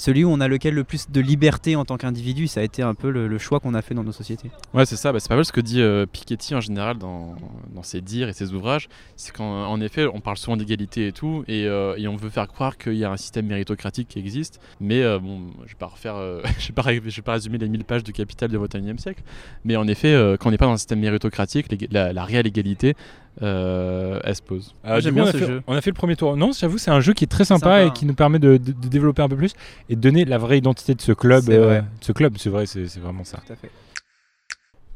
[0.00, 2.46] celui où on a lequel le plus de liberté en tant qu'individu.
[2.46, 4.50] Ça a été un peu le, choix qu'on a fait dans nos sociétés.
[4.72, 5.12] Ouais, c'est ça.
[5.12, 7.36] Bah, c'est pas mal ce que dit euh, Piketty en général dans,
[7.74, 8.88] dans ses dires et ses ouvrages.
[9.16, 12.30] C'est qu'en en effet, on parle souvent d'égalité et tout, et, euh, et on veut
[12.30, 14.58] faire croire qu'il y a un système méritocratique qui existe.
[14.80, 16.16] Mais euh, bon, je vais pas refaire,
[16.58, 19.22] je vais pas, je vais pas résumer les 1000 pages de Capital du 21e siècle.
[19.64, 22.96] Mais en effet, quand on n'est pas dans un système méritocratique, la réelle égalité,
[23.42, 24.74] euh, elle se pose.
[24.84, 26.36] Euh, du coup, on, a fait, on a fait le premier tour.
[26.36, 27.90] Non, j'avoue, c'est un jeu qui est très sympa, Sympa, et hein.
[27.90, 29.52] qui nous permet de, de- de développer un peu plus
[29.88, 31.44] et de donner la vraie identité de ce club.
[31.44, 31.80] C'est vrai.
[31.80, 33.38] de ce club, c'est vrai, c'est c'est vraiment ça.
[33.46, 33.70] Tout à fait.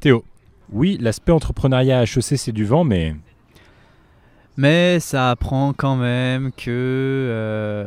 [0.00, 0.24] Théo,
[0.72, 3.14] oui, l'aspect entrepreneuriat à HEC, c'est du vent, mais
[4.56, 7.86] Mais ça apprend quand même que euh,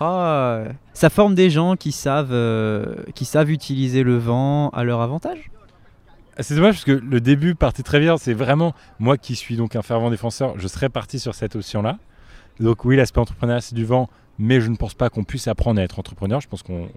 [0.00, 5.00] ah, ça forme des gens qui savent, euh, qui savent utiliser le vent à leur
[5.00, 5.50] avantage.
[6.38, 8.18] C'est dommage parce que le début partait très bien.
[8.18, 10.58] C'est vraiment moi qui suis donc un fervent défenseur.
[10.58, 11.98] Je serais parti sur cette option-là.
[12.60, 14.08] Donc oui, l'aspect entrepreneuriat, c'est du vent,
[14.38, 16.40] mais je ne pense pas qu'on puisse apprendre à être entrepreneur.
[16.40, 16.88] Je pense qu'on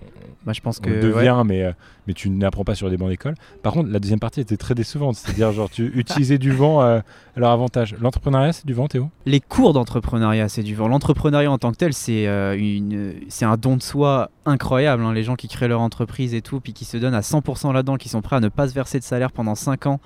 [0.46, 1.72] Bah, je pense on que le devient, mais, euh,
[2.08, 3.36] mais tu n'apprends pas sur des bancs d'école.
[3.64, 5.16] Par contre, la deuxième partie était très décevante.
[5.16, 7.00] C'est-à-dire, genre, tu utilisais du vent euh,
[7.36, 7.96] à leur avantage.
[8.02, 9.10] L'entrepreneuriat, c'est du vent, Théo?
[9.26, 10.88] Les cours d'entrepreneuriat, c'est du vent.
[10.88, 15.04] L'entrepreneuriat en tant que tel, c'est euh, une, c'est un don de soi incroyable.
[15.04, 15.14] hein.
[15.14, 17.96] Les gens qui créent leur entreprise et tout, puis qui se donnent à 100% là-dedans,
[17.98, 20.00] qui sont prêts à ne pas se verser de salaire pendant 5 ans.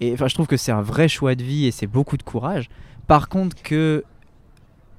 [0.00, 2.22] Et enfin, je trouve que c'est un vrai choix de vie et c'est beaucoup de
[2.22, 2.68] courage.
[3.06, 4.04] Par contre, que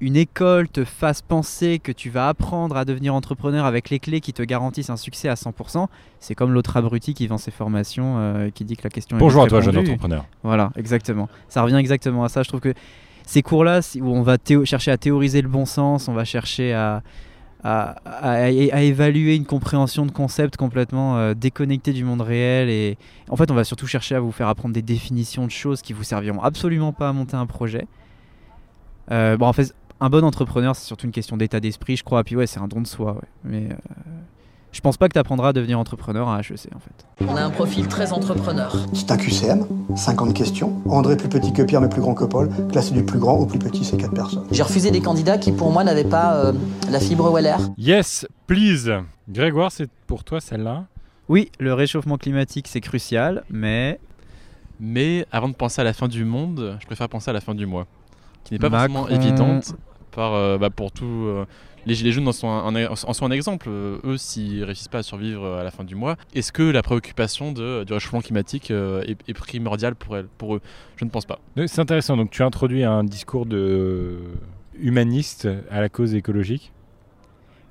[0.00, 4.20] une école te fasse penser que tu vas apprendre à devenir entrepreneur avec les clés
[4.20, 5.86] qui te garantissent un succès à 100%,
[6.20, 9.20] c'est comme l'autre abruti qui vend ses formations, euh, qui dit que la question est
[9.20, 10.24] Bonjour à toi, jeune entrepreneur.
[10.42, 11.28] Voilà, exactement.
[11.48, 12.42] Ça revient exactement à ça.
[12.42, 12.72] Je trouve que
[13.26, 17.02] ces cours-là, où on va chercher à théoriser le bon sens, on va chercher à,
[17.62, 18.50] à, à- à
[18.82, 22.70] évaluer une compréhension de concepts complètement euh, déconnectés du monde réel.
[22.70, 22.96] Et
[23.28, 25.92] en fait, on va surtout chercher à vous faire apprendre des définitions de choses qui
[25.92, 27.86] vous serviront absolument pas à monter un projet.
[29.10, 32.24] Euh, bon, en fait, un bon entrepreneur, c'est surtout une question d'état d'esprit, je crois.
[32.24, 33.12] Puis ouais, c'est un don de soi.
[33.12, 33.28] ouais.
[33.44, 33.76] Mais euh,
[34.72, 37.26] je pense pas que tu apprendras à devenir entrepreneur à HEC, en fait.
[37.28, 38.74] On a un profil très entrepreneur.
[38.92, 40.80] C'est un QCM, 50 questions.
[40.88, 42.48] André plus petit que Pierre mais plus grand que Paul.
[42.70, 44.44] Classé du plus grand au plus petit, c'est 4 personnes.
[44.50, 46.52] J'ai refusé des candidats qui, pour moi, n'avaient pas euh,
[46.90, 47.56] la fibre Weller.
[47.76, 48.90] Yes, please.
[49.28, 50.84] Grégoire, c'est pour toi celle-là
[51.28, 53.98] Oui, le réchauffement climatique, c'est crucial, mais
[54.78, 57.54] Mais avant de penser à la fin du monde, je préfère penser à la fin
[57.54, 57.86] du mois,
[58.44, 59.00] qui n'est pas Macron.
[59.06, 59.74] forcément évidente
[60.10, 61.04] par, euh, bah, pour tout.
[61.04, 61.44] euh,
[61.86, 63.68] les Gilets jaunes en sont un, en sont un exemple.
[63.70, 66.82] Euh, eux, s'ils réussissent pas à survivre à la fin du mois, est-ce que la
[66.82, 70.60] préoccupation de, du réchauffement climatique est, primordiale pour, elle, pour eux?
[70.96, 71.38] Je ne pense pas.
[71.66, 72.18] C'est intéressant.
[72.18, 74.18] Donc, tu as introduit un discours de
[74.78, 76.72] humaniste à la cause écologique?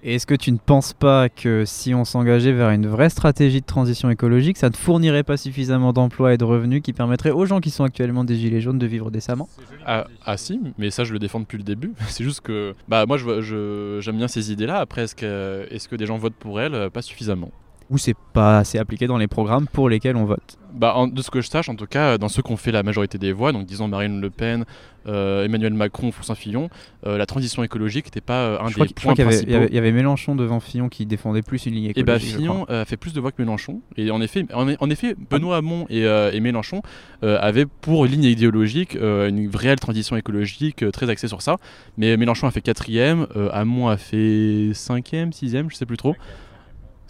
[0.02, 3.60] Et Est-ce que tu ne penses pas que si on s'engageait vers une vraie stratégie
[3.60, 7.46] de transition écologique, ça ne fournirait pas suffisamment d'emplois et de revenus qui permettraient aux
[7.46, 9.50] gens qui sont actuellement des gilets jaunes de vivre décemment?
[9.86, 11.92] Ah, ah si, mais ça je le défends depuis le début.
[12.08, 14.78] C'est juste que bah moi je vois- je- j'aime bien ces idées-là.
[14.80, 16.90] Après est-ce que, est-ce que des gens votent pour elles?
[16.92, 17.52] Pas suffisamment.
[17.90, 21.22] Ou c'est pas assez appliqué dans les programmes pour lesquels on vote Bah, en- de
[21.24, 23.32] ce que je sache, en tout cas, dans ceux qui ont fait la majorité des
[23.32, 24.66] voix, donc disons Marine Le Pen,
[25.08, 26.70] euh, Emmanuel Macron, François Fillon,
[27.08, 29.32] euh, la transition écologique n'était pas euh, un Je crois des je crois points avait-
[29.32, 29.50] principaux.
[29.50, 32.04] il y avait- il y avait Mélenchon devant Fillon qui défendait plus une ligne Et
[32.04, 32.30] bah écologique.
[32.34, 32.76] je Fillon crois.
[32.76, 33.82] euh, a fait plus de voix que Mélenchon.
[33.98, 36.84] Et en effet, en, en effet Benoît Hamon et, euh, et Mélenchon
[37.24, 41.56] euh, avaient pour ligne idéologique euh, une réelle transition écologique euh, très axée sur ça.
[41.98, 46.16] Mais Mélenchon a fait quatrième, euh, Hamon a fait cinquième, sixième, je sais plus trop.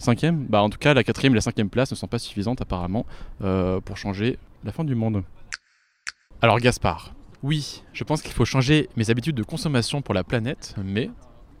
[0.00, 2.62] Cinquième Bah en tout cas, la quatrième et la cinquième place ne sont pas suffisantes
[2.62, 3.04] apparemment
[3.42, 5.22] euh, pour changer la fin du monde.
[6.40, 10.74] Alors Gaspard, oui, je pense qu'il faut changer mes habitudes de consommation pour la planète,
[10.82, 11.10] mais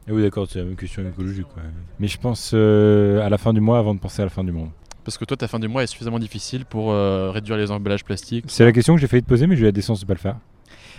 [0.08, 1.48] Ah oui, d'accord, c'est la même question écologique.
[1.52, 1.62] quoi.
[1.98, 4.42] Mais je pense euh, à la fin du mois avant de penser à la fin
[4.42, 4.70] du monde.
[5.04, 8.04] parce que toi ta fin du mois est suffisamment difficile pour euh, réduire les emballages
[8.04, 8.46] plastiques.
[8.48, 10.14] C'est la question que j'ai failli te poser, mais j'ai eu la décence de pas
[10.14, 10.36] le faire.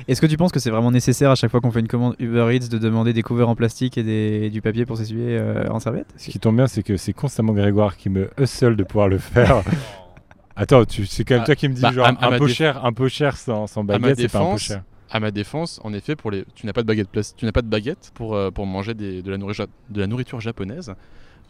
[0.07, 2.15] Est-ce que tu penses que c'est vraiment nécessaire à chaque fois qu'on fait une commande
[2.19, 5.67] Uber Eats de demander des couverts en plastique et des- du papier pour s'essuyer euh,
[5.69, 6.07] en serviette?
[6.17, 9.17] Ce qui tombe bien, c'est que c'est constamment Grégoire qui me hustle de pouvoir le
[9.17, 9.63] faire.
[10.55, 12.45] Attends, c'est quand même Ah, toi qui me dis bah, genre à- un, à peu
[12.45, 14.61] déf- cher, un peu cher sans, sans à ma baguette, c'est pas un peu défense,
[14.61, 14.83] cher.
[15.09, 17.61] à ma défense, en effet, pour les, tu n'as pas de baguette, tu n'as pas
[17.61, 20.93] de baguette pour, euh, pour manger des- de, la nourriture, de la nourriture japonaise.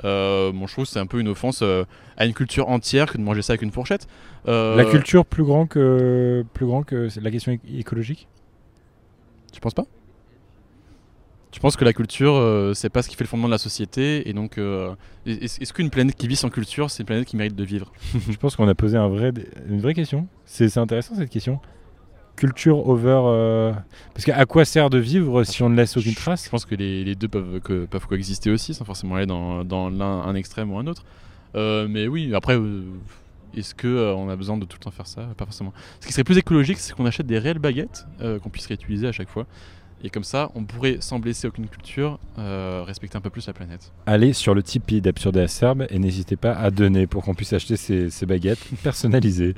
[0.04, 1.84] Euh, bon, je trouve que c'est un peu une offense euh,
[2.18, 4.08] à une culture entière que de manger ça avec une fourchette.
[4.48, 8.28] Euh, La culture plus grand que plus grand que c'est la question écologique?
[9.52, 9.86] Tu penses pas?
[11.52, 13.58] Tu penses que la culture, euh, c'est pas ce qui fait le fondement de la
[13.58, 14.96] société et donc, euh,
[15.26, 17.92] est- est-ce qu'une planète qui vit sans culture, c'est une planète qui mérite de vivre?
[18.30, 19.34] Je pense qu'on a posé un vrai,
[19.68, 20.28] une vraie question.
[20.46, 21.60] C'est intéressant cette question.
[22.38, 23.20] Culture over.
[23.26, 23.74] euh,
[24.14, 26.46] Parce qu'à quoi sert de vivre si on ne laisse aucune trace?
[26.46, 29.66] Je pense que les, les deux peuvent, que- peuvent coexister aussi, sans forcément aller dans,
[29.66, 31.04] dans l'un un extrême ou un autre.
[31.56, 32.84] Euh, mais oui, après, euh,
[33.56, 35.28] est-ce que euh, on a besoin de tout le temps faire ça?
[35.38, 35.74] Pas forcément.
[36.00, 39.08] Ce qui serait plus écologique, c'est qu'on achète des réelles baguettes euh, qu'on puisse réutiliser
[39.08, 39.46] à chaque fois.
[40.04, 43.54] Et comme ça, on pourrait, sans blesser aucune culture, euh, respecter un peu plus la
[43.54, 43.92] planète.
[44.08, 47.54] Allez sur le Tipeee d'Absurde et Acerbe et n'hésitez pas à donner pour qu'on puisse
[47.54, 49.54] acheter ces, ces baguettes personnalisées.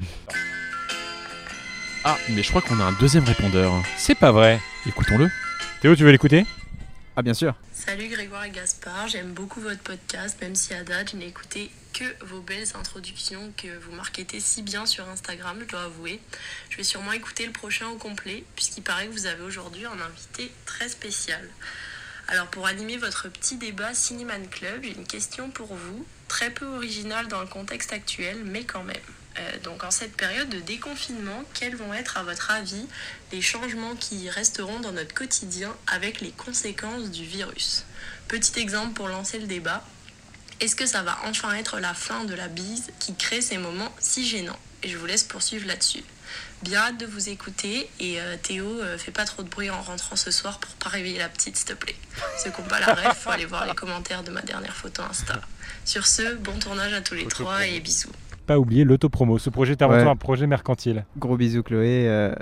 [2.04, 3.72] Ah, mais je crois qu'on a un deuxième répondeur.
[3.96, 4.60] C'est pas vrai.
[4.86, 5.30] Écoutons-le.
[5.82, 6.46] Théo, tu veux l'écouter?
[7.16, 7.54] Ah, bien sûr.
[7.72, 11.70] Salut Grégoire et Gaspard, j'aime beaucoup votre podcast, même si à date je n'ai écouté
[11.94, 16.20] que vos belles introductions que vous marketez si bien sur Instagram, je dois avouer.
[16.70, 20.00] Je vais sûrement écouter le prochain au complet, puisqu'il paraît que vous avez aujourd'hui un
[20.02, 21.48] invité très spécial.
[22.28, 26.66] Alors pour animer votre petit débat Cinéman Club, j'ai une question pour vous, très peu
[26.66, 28.98] originale dans le contexte actuel, mais quand même.
[29.40, 32.88] Euh, donc en cette période de déconfinement, quels vont être à votre avis
[33.32, 37.86] les changements qui resteront dans notre quotidien avec les conséquences du virus?
[38.28, 39.86] Petit exemple pour lancer le débat.
[40.62, 43.92] Est-ce que ça va enfin être la fin de la bise qui crée ces moments
[44.00, 46.04] si gênants Et je vous laisse poursuivre là-dessus.
[46.64, 49.82] Bien hâte de vous écouter et euh, Théo, euh, fais pas trop de bruit en
[49.82, 51.96] rentrant ce soir pour pas réveiller la petite s'il te plaît.
[52.42, 55.02] Ceux qui n'ont pas la ref, faut aller voir les commentaires de ma dernière photo
[55.10, 55.42] Insta.
[55.84, 58.12] Sur ce, bon tournage à tous les trois et bisous.
[58.48, 59.38] Pas oublier l'autopromo.
[59.40, 60.04] Ce projet est avant Ouais.
[60.04, 61.06] tout un projet mercantile.
[61.18, 62.34] Gros bisous Chloé, euh,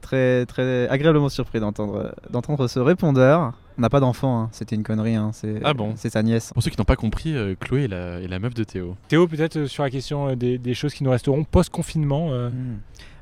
[0.00, 3.52] très très agréablement surpris d'entendre d'entendre ce répondeur.
[3.76, 6.52] On n'a pas d'enfant, hein, c'était une connerie, hein, c'est Ah bon c'est sa nièce.
[6.54, 8.96] Pour ceux qui n'ont pas compris, euh, Chloé est la, est la meuf de Théo.
[9.08, 12.28] Théo, peut-être euh, sur la question euh, des, des choses qui nous resteront post-confinement.
[12.32, 12.76] euh, Hmm.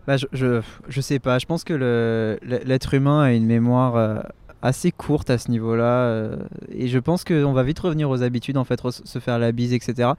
[0.07, 3.95] Bah, je, je, je sais pas, je pense que le- l'être humain a une mémoire
[3.97, 4.19] euh,
[4.61, 6.37] assez courte à ce niveau-là
[6.73, 9.73] et je pense qu'on va vite revenir aux habitudes en fait, se faire la bise,
[9.73, 10.11] etc.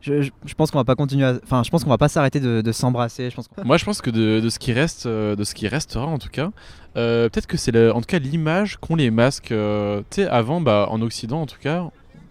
[0.00, 3.30] Je, pense qu'on va pas continuer, enfin je pense qu'on va pas s'arrêter de, s'embrasser.
[3.30, 6.06] Je pense Moi, je pense que de, ce qui reste, euh, de ce qui restera
[6.06, 6.50] en tout cas,
[6.96, 9.52] euh, peut-être que c'est en tout cas l'image qu'ont les masques.
[9.52, 11.84] euh, avant, bah, en Occident en tout cas,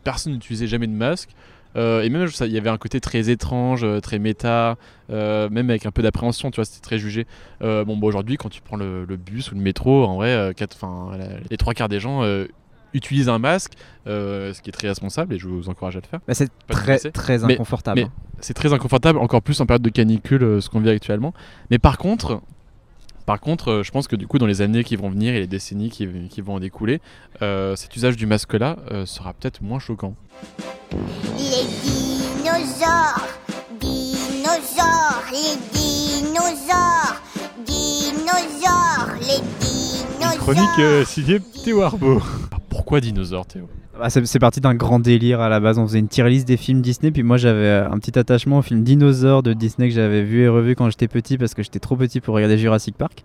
[0.03, 1.29] personne n'utilisait jamais de masque.
[1.77, 4.77] Et même, il y avait un côté très étrange, très méta,
[5.09, 7.27] même avec un peu d'appréhension, tu vois, c'était très jugé.
[7.59, 11.11] Bon, bah, aujourd'hui, quand tu prends le, bus ou le métro, en vrai, quatre- 'fin,
[11.49, 12.21] les trois quarts des gens
[12.95, 13.73] utilisent un masque,
[14.07, 16.19] euh, ce qui est très responsable et je vous encourage à le faire.
[16.27, 18.11] Bah, c'est très, très inconfortable, mais hein.
[18.39, 21.33] c'est très inconfortable, encore plus en période de canicule, euh, ce qu'on vit actuellement.
[21.69, 22.41] Mais par contre,
[23.25, 25.39] par contre, euh, je pense que du coup, dans les années qui vont venir et
[25.39, 27.01] les décennies qui, qui vont en découler,
[27.41, 30.15] euh, cet usage du masque-là euh, sera peut-être moins choquant.
[31.37, 33.27] Les dinosaures,
[33.79, 37.21] dinosaures, les dinosaures,
[37.65, 39.64] dinosaures, les dinosaures.
[40.45, 42.21] Chronique euh, signée Théo Arbo.
[42.69, 43.67] Pourquoi dinosaures, Théo?
[43.97, 45.79] Bah, c'est c'est parti d'un grand délire à la base.
[45.79, 48.59] On faisait une tier list des films Disney, puis moi j'avais euh, un petit attachement
[48.59, 51.63] au film Dinosaure de Disney que j'avais vu et revu quand j'étais petit parce que
[51.63, 53.23] j'étais trop petit pour regarder Jurassic Park.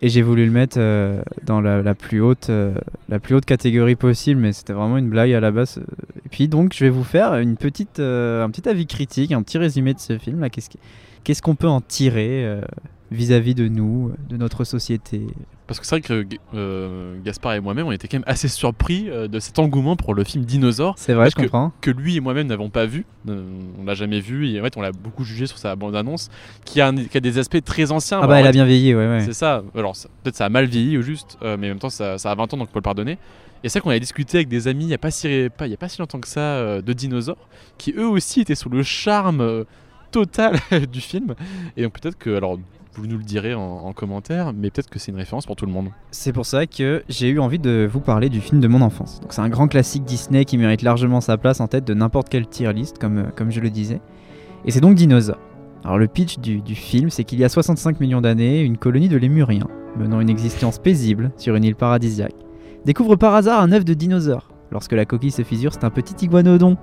[0.00, 2.72] Et j'ai voulu le mettre euh, dans la, la plus haute, euh,
[3.10, 5.82] la plus haute catégorie possible, mais c'était vraiment une blague à la base.
[6.24, 9.42] Et puis donc je vais vous faire une petite, euh, un petit avis critique, un
[9.42, 10.40] petit résumé de ce film.
[10.40, 10.48] là.
[10.48, 10.70] Qu'est-ce
[11.24, 12.62] qu'est-ce qu'on peut en tirer euh,
[13.10, 15.26] vis-à-vis de nous, de notre société?
[15.68, 19.08] Parce que c'est vrai que euh, Gaspard et moi-même, on était quand même assez surpris
[19.08, 20.94] euh, de cet engouement pour le film Dinosaure.
[20.96, 21.72] C'est vrai, je que, comprends.
[21.82, 23.04] Que lui et moi-même n'avons pas vu.
[23.28, 23.42] Euh,
[23.78, 24.48] on l'a jamais vu.
[24.48, 26.30] Et en fait, on l'a beaucoup jugé sur sa bande-annonce,
[26.64, 28.18] qui, a un- qui a des aspects très anciens.
[28.22, 29.20] Ah bah, elle a bien vieilli, ouais, ouais.
[29.20, 29.62] C'est ça.
[29.76, 29.94] Alors,
[30.24, 32.34] peut-être ça a mal vieilli au juste, euh, mais en même temps, ça, ça a
[32.34, 33.18] 20 ans, donc on peut le pardonner.
[33.62, 35.66] Et c'est vrai qu'on avait discuté avec des amis il n'y a, pas si- pas-
[35.66, 38.54] il y a pas si longtemps que ça euh, de dinosaures, qui eux aussi étaient
[38.54, 39.64] sous le charme
[40.12, 40.56] total
[40.92, 41.34] du film.
[41.76, 42.58] Et donc peut-être que, alors
[42.98, 45.66] vous nous le direz en, en commentaire, mais peut-être que c'est une référence pour tout
[45.66, 45.88] le monde.
[46.10, 49.20] C'est pour ça que j'ai eu envie de vous parler du film de mon enfance.
[49.20, 52.28] Donc c'est un grand classique Disney qui mérite largement sa place en tête de n'importe
[52.28, 54.00] quelle tier list, comme, euh, comme je le disais.
[54.64, 55.38] Et c'est donc Dinosaure.
[55.84, 59.08] Alors le pitch du, du film, c'est qu'il y a 65 millions d'années, une colonie
[59.08, 62.34] de lémuriens, menant une existence paisible sur une île paradisiaque,
[62.84, 64.50] découvre par hasard un œuf de dinosaure.
[64.70, 66.76] Lorsque la coquille se fissure, c'est un petit iguanodon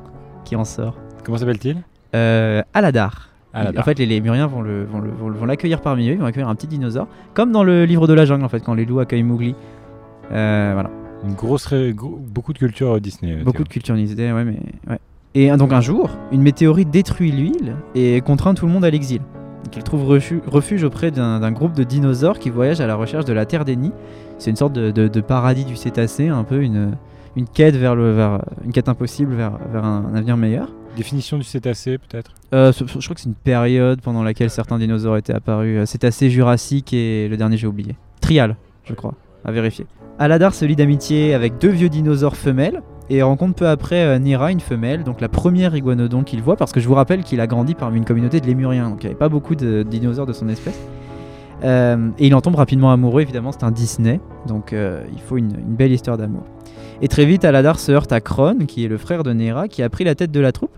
[0.43, 0.97] qui en sort.
[1.23, 1.83] Comment s'appelle-t-il?
[2.15, 3.34] Euh, Aladar.
[3.61, 3.81] Aladar.
[3.81, 6.19] En fait, les lémuriens vont le- vont le- vont le- vont l'accueillir parmi eux, ils
[6.19, 8.73] vont accueillir un petit dinosaure, comme dans le livre de la jungle en fait, quand
[8.73, 9.55] les loups accueillent Mowgli.
[10.31, 10.89] Euh, voilà.
[11.25, 13.33] Une grosse, ré- gros- beaucoup de culture euh, Disney.
[13.33, 14.57] euh, Beaucoup de culture Disney, ouais, mais
[14.89, 14.99] ouais.
[15.33, 19.21] Et donc un jour, une météorite détruit l'île et contraint tout le monde à l'exil.
[19.83, 23.33] Trouvent refu- refuge auprès d'un d'un groupe de dinosaures qui voyagent à la recherche de
[23.33, 23.91] la Terre des Nids.
[24.37, 26.91] C'est une sorte de, de- de paradis du cétacé, un peu une,
[27.35, 30.71] une quête vers le, vers, une quête impossible vers, vers un, un avenir meilleur.
[30.95, 32.33] Définition du cétacé, peut-être?
[32.53, 35.79] Euh, je crois que c'est une période pendant laquelle certains dinosaures étaient apparus.
[35.79, 37.95] Euh, Cétacé, Jurassique et le dernier j'ai oublié.
[38.21, 39.85] Trial, je crois, à vérifier.
[40.17, 44.51] Aladar se lie d'amitié avec deux vieux dinosaures femelles et rencontre peu après euh, Nira,
[44.51, 47.47] une femelle, donc la première iguanodon qu'il voit, parce que je vous rappelle qu'il a
[47.47, 50.33] grandi parmi une communauté de lémuriens, donc il n'y avait pas beaucoup de dinosaures de
[50.33, 50.79] son espèce.
[51.63, 55.37] Euh, et il en tombe rapidement amoureux, évidemment, c'est un Disney, donc euh, il faut
[55.37, 56.43] une, une belle histoire d'amour.
[57.01, 59.83] Et très vite, Aladar se heurte à Kron, qui est le frère de Nera, qui
[59.83, 60.71] a pris la tête de la troupe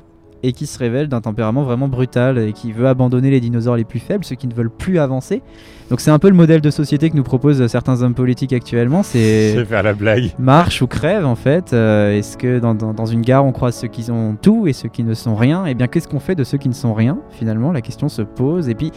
[0.43, 3.83] et qui se révèle d'un tempérament vraiment brutal et qui veut abandonner les dinosaures les
[3.85, 5.41] plus faibles, ceux qui ne veulent plus avancer.
[5.89, 9.03] Donc c'est un peu le modèle de société que nous proposent certains hommes politiques actuellement.
[9.03, 10.31] C'est faire la blague.
[10.37, 11.73] marche ou crève en fait.
[11.73, 14.73] Euh, Est-ce que dans, dans- dans une gare on croise ceux qui ont tout et
[14.73, 15.65] ceux qui ne sont rien?
[15.65, 17.71] Et bien qu'est-ce qu'on fait de ceux qui ne sont rien Finalement?
[17.71, 18.69] La question se pose.
[18.69, 18.91] Et puis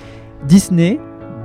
[0.47, 0.99] Disney,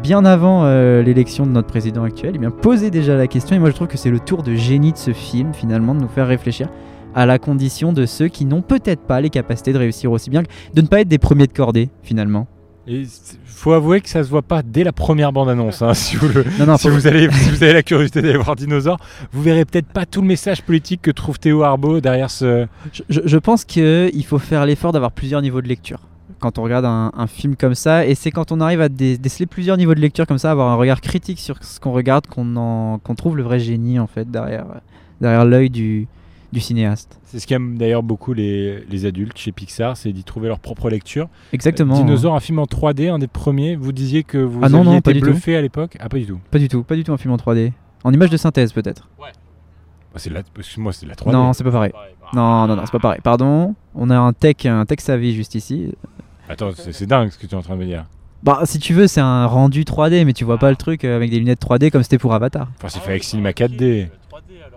[0.04, 3.56] bien avant euh, l'élection de notre président actuel, eh bien posait déjà la question.
[3.56, 6.02] Et moi je trouve que c'est le tour de génie de ce film finalement de
[6.02, 6.70] nous faire réfléchir
[7.16, 10.44] à la condition de ceux qui n'ont peut-être pas les capacités de réussir aussi bien,
[10.44, 12.46] que- de ne pas être des premiers de cordée finalement.
[12.88, 13.04] Et
[13.46, 15.82] faut avouer que ça se voit pas dès la première bande-annonce.
[15.82, 18.38] hein, si vous, le- Non, non, si, vous allez, si vous avez la curiosité d'aller
[18.38, 19.00] voir Dinosaure,
[19.32, 22.68] vous verrez peut-être pas tout le message politique que trouve Théo Arbaud derrière ce.
[23.10, 26.02] Je, je- pense qu'il faut faire l'effort d'avoir plusieurs niveaux de lecture
[26.40, 28.06] quand on regarde un, un film comme ça.
[28.06, 30.70] Et c'est quand on arrive à dé- déceler plusieurs niveaux de lecture comme ça, avoir
[30.70, 34.66] un regard critique sur ce qu'on regarde, qu'on trouve le vrai génie en fait derrière,
[35.22, 36.08] derrière l'œil du,
[36.56, 37.20] du cinéaste.
[37.26, 40.90] C'est ce qu'aiment d'ailleurs beaucoup les, les adultes chez Pixar, c'est d'y trouver leur propre
[40.90, 41.28] lecture.
[41.54, 41.94] Exactement.
[41.94, 43.76] Euh, Dinosaure, un film en 3D, un des premiers.
[43.76, 45.26] Vous disiez que vous Ah non, aviez non, été pas du tout.
[45.28, 45.98] bluffé à l'époque.
[46.00, 46.40] Ah pas du tout.
[46.50, 47.72] Pas du tout, pas du tout un film en 3D.
[48.04, 49.08] En image de synthèse peut-être.
[49.20, 49.28] Bah,
[50.16, 51.32] c'est la, excuse-moi, c'est la 3D.
[51.32, 51.92] Non, c'est pas pareil.
[52.34, 53.20] Non, non, non, c'est pas pareil.
[53.22, 53.76] Pardon.
[53.94, 55.92] On a un tech, un tech savvy juste ici.
[56.48, 58.06] Attends, c'est c'est dingue ce que tu es en train de me dire.
[58.44, 61.32] Bah, si tu veux, c'est un rendu 3D, mais tu vois pas le truc avec
[61.32, 62.68] des lunettes 3D comme c'était pour Avatar.
[62.78, 64.08] Enfin, c'est fait avec Cinema 4D.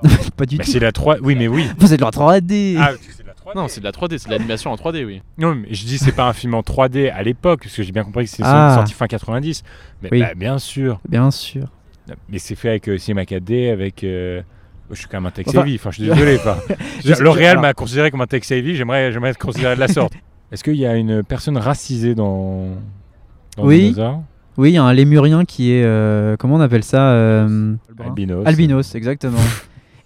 [0.36, 0.70] pas du Bah, tout.
[0.70, 1.66] c'est la 3 Oui, mais oui.
[1.80, 2.76] c'est de la 3D.
[2.78, 3.56] Ah, c'est de la 3D.
[3.56, 5.22] Non, c'est de la 3D, c'est de l'animation en 3D, oui.
[5.38, 7.92] Non, mais je dis c'est pas un film en 3D à l'époque, parce que j'ai
[7.92, 8.72] bien compris que c'est Ah.
[8.76, 9.62] sorti fin 90.
[10.02, 10.20] Mais Oui.
[10.20, 11.00] bah, bien sûr.
[11.08, 11.66] Bien sûr.
[12.30, 14.02] Mais c'est fait avec euh, Cinema 4D, avec.
[14.04, 14.40] euh,
[14.90, 16.36] Je suis quand même un tech savvy, enfin je suis désolé.
[16.36, 16.56] enfin.
[17.20, 20.14] Alors- m'a considéré comme un tech savvy, j'aimerais j'aimerais être considéré de la sorte.
[20.52, 22.68] Est-ce qu'il y a une personne racisée dans,
[23.58, 23.94] dans Oui.
[24.56, 25.84] Oui, il y a un lémurien qui est.
[25.84, 28.44] euh, comment on appelle ça euh, Albinos.
[28.46, 29.38] Albinos, exactement.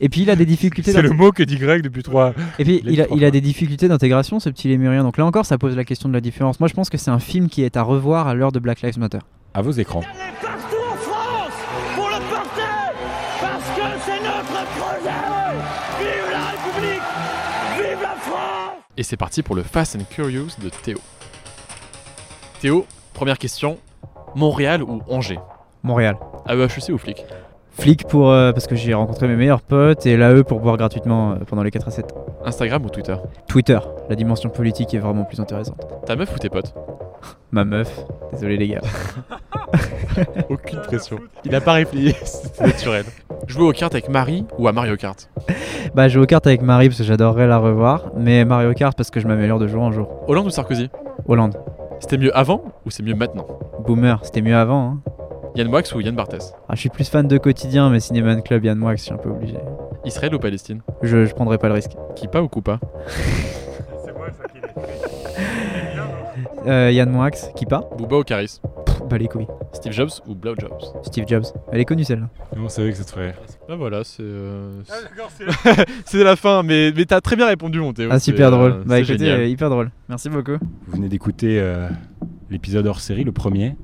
[0.05, 0.91] Et puis il a des difficultés.
[0.91, 2.35] C'est le mot que dit Greg depuis trois.
[2.59, 5.05] Et puis il a, il des difficultés d'intégration, ce petit lémurien.
[5.05, 6.59] Donc là encore, ça pose la question de la différence.
[6.59, 8.83] Moi, je pense que c'est un film qui est à revoir à l'heure de Black
[8.83, 9.21] Lives Matter.
[9.55, 10.01] À vos écrans.
[10.01, 11.53] partout en France
[11.95, 12.97] pour le porter
[13.41, 15.11] parce que c'est notre projet.
[16.01, 17.03] Vive la République,
[17.77, 18.79] vive la France.
[18.97, 20.99] Et c'est parti pour le Fast and Curious de Théo.
[22.61, 23.79] Théo, première question.
[24.35, 25.39] Montréal ou Angers?
[25.85, 26.17] Montréal.
[26.49, 27.25] AEHEC ou flic
[27.73, 31.33] Flic pour euh, parce que j'ai rencontré mes meilleurs potes et l'AE pour boire gratuitement
[31.33, 32.15] euh, pendant les 4 à 7.
[32.45, 33.17] Instagram ou Twitter?
[33.49, 35.81] Twitter, la dimension politique est vraiment plus intéressante.
[36.07, 36.75] Ta meuf ou tes potes?
[37.51, 38.81] Ma meuf, désolé les gars.
[40.51, 41.19] Aucune pression.
[41.45, 43.05] Il a pas réfléchi, c'était naturel.
[43.47, 45.29] Jouer aux cartes avec Marie ou à Mario Kart?
[45.95, 48.97] Bah, je joue aux cartes avec Marie parce que j'adorerais la revoir, mais Mario Kart
[48.97, 50.09] parce que je m'améliore de jour en jour.
[50.29, 50.91] Hollande ou Sarkozy?
[51.27, 51.57] Hollande.
[52.01, 53.47] C'était mieux avant ou c'est mieux maintenant?
[53.87, 54.99] Boomer, c'était mieux avant.
[55.07, 55.13] Hein.
[55.55, 56.55] Yann Moix ou Yann Barthès?
[56.69, 59.17] Ah, je suis plus fan de quotidien, mais Cinéman Club, Yann Moix, je suis un
[59.19, 59.59] peu obligé.
[60.05, 60.81] Israël ou Palestine?
[61.03, 61.93] Je, je prendrai pas le risque.
[62.17, 62.81] Kippa ou Koupa?
[66.67, 68.61] Euh, Yann Moix, qui part Booba ou Caris?
[69.11, 69.49] Bah les couilles.
[69.73, 70.81] Steve Jobs ou Blow Jobs?
[71.03, 71.45] Steve Jobs.
[71.73, 72.29] Elle est connue celle-là.
[72.57, 73.35] On savait que ça te ferait.
[73.69, 74.23] Ah voilà, c'est.
[74.23, 78.09] euh, c'est- c'est la fin, mais, mais t'as très bien répondu, mon Théo.
[78.13, 78.71] Ah, c'est, super drôle.
[78.73, 79.41] euh, Bah c'est écoutez, génial.
[79.41, 79.91] euh, hyper drôle.
[80.09, 80.57] Merci beaucoup.
[80.87, 81.89] Vous venez d'écouter euh,
[82.49, 83.77] l'épisode hors série, le premier.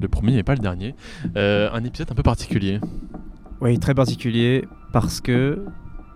[0.00, 0.94] Le premier n'est pas le dernier.
[1.36, 2.80] Euh, un épisode un peu particulier.
[3.60, 5.64] Oui, très particulier parce que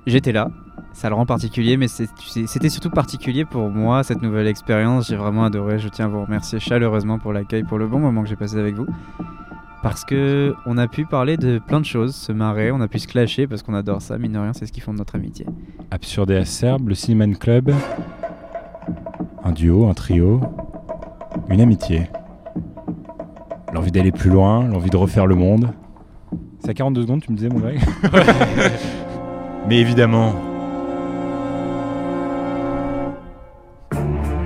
[0.07, 0.51] j'étais là.
[0.93, 5.09] Ça le rend particulier, mais c'était surtout particulier pour moi, cette nouvelle expérience.
[5.09, 5.79] J'ai vraiment adoré.
[5.79, 8.57] Je tiens à vous remercier chaleureusement pour l'accueil, pour le bon moment que j'ai passé
[8.59, 8.87] avec vous.
[9.83, 12.99] Parce que on a pu parler de plein de choses, se marrer, on a pu
[12.99, 15.47] se clasher parce qu'on adore ça, mine de rien, c'est ce qui fonde notre amitié.
[15.91, 17.71] Absurde et acerbe, le Cinéman Club.
[19.43, 20.41] Un duo, un trio.
[21.51, 22.09] Une amitié.
[23.75, 25.71] L'envie d'aller plus loin, l'envie de refaire le monde.
[26.61, 27.81] C'est à 42 secondes, tu me disais, mon Greg
[29.69, 30.33] Mais évidemment.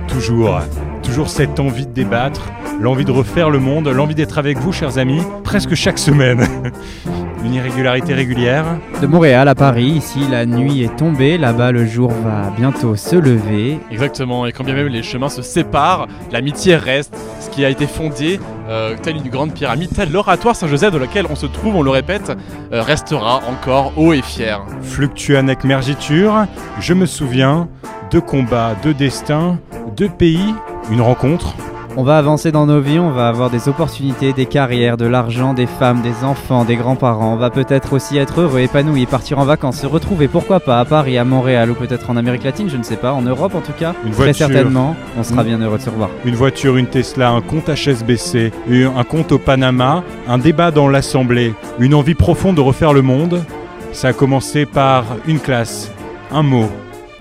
[0.07, 0.59] Toujours,
[1.01, 4.97] toujours cette envie de débattre, l'envie de refaire le monde, l'envie d'être avec vous, chers
[4.97, 6.45] amis, presque chaque semaine.
[7.45, 8.65] Une irrégularité régulière.
[9.01, 13.15] De Montréal à Paris, ici la nuit est tombée, là-bas le jour va bientôt se
[13.15, 13.79] lever.
[13.91, 17.87] Exactement, et quand bien même les chemins se séparent, l'amitié reste, ce qui a été
[17.87, 21.81] fondé, euh, tel une grande pyramide, tel l'oratoire Saint-Joseph dans lequel on se trouve, on
[21.81, 22.31] le répète,
[22.73, 24.61] euh, restera encore haut et fier.
[24.81, 26.45] Fluctuanec mergiture,
[26.81, 27.69] je me souviens,
[28.11, 29.59] deux combats, deux destins,
[29.95, 30.53] deux pays,
[30.91, 31.53] une rencontre.
[31.97, 35.53] On va avancer dans nos vies, on va avoir des opportunités, des carrières, de l'argent,
[35.53, 37.33] des femmes, des enfants, des grands-parents.
[37.33, 40.85] On va peut-être aussi être heureux, épanoui, partir en vacances, se retrouver, pourquoi pas, à
[40.85, 43.59] Paris, à Montréal ou peut-être en Amérique latine, je ne sais pas, en Europe en
[43.61, 43.95] tout cas.
[44.05, 44.47] Une Très voiture.
[44.47, 46.09] certainement, on sera Une- bien heureux de se revoir.
[46.25, 48.51] Une voiture, une Tesla, un compte HSBC,
[48.95, 53.43] un compte au Panama, un débat dans l'Assemblée, une envie profonde de refaire le monde.
[53.91, 55.91] Ça a commencé par une classe,
[56.31, 56.69] un mot,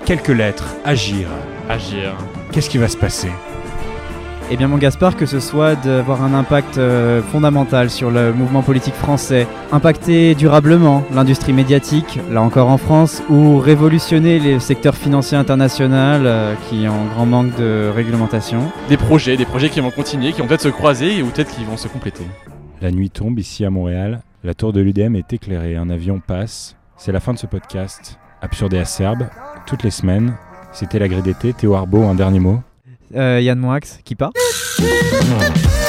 [0.05, 1.27] quelques lettres, agir.
[1.71, 2.13] Agir.
[2.53, 3.31] Qu'est-ce qui va se passer?
[4.51, 8.63] Eh bien mon Gaspard, que ce soit d'avoir un impact euh, fondamental sur le mouvement
[8.63, 15.37] politique français, impacter durablement l'industrie médiatique, là encore en France, ou révolutionner les secteurs financiers
[15.37, 18.61] international euh, qui ont grand manque de réglementation.
[18.89, 21.65] Des projets, des projets qui vont continuer, qui vont peut-être se croiser ou peut-être qui
[21.65, 22.25] vont se compléter.
[22.81, 24.23] La nuit tombe ici à Montréal.
[24.45, 25.77] La tour de l'UDM est éclairée.
[25.77, 26.75] Un avion passe.
[26.97, 28.19] C'est la fin de ce podcast.
[28.41, 29.27] Absurde et acerbe.
[29.67, 30.35] Toutes les semaines.
[30.73, 31.53] C'était la grille d'été.
[31.53, 32.61] Théo Arbeau, un dernier mot.
[33.15, 34.33] Euh, Yann Moix qui part
[34.79, 35.88] Non.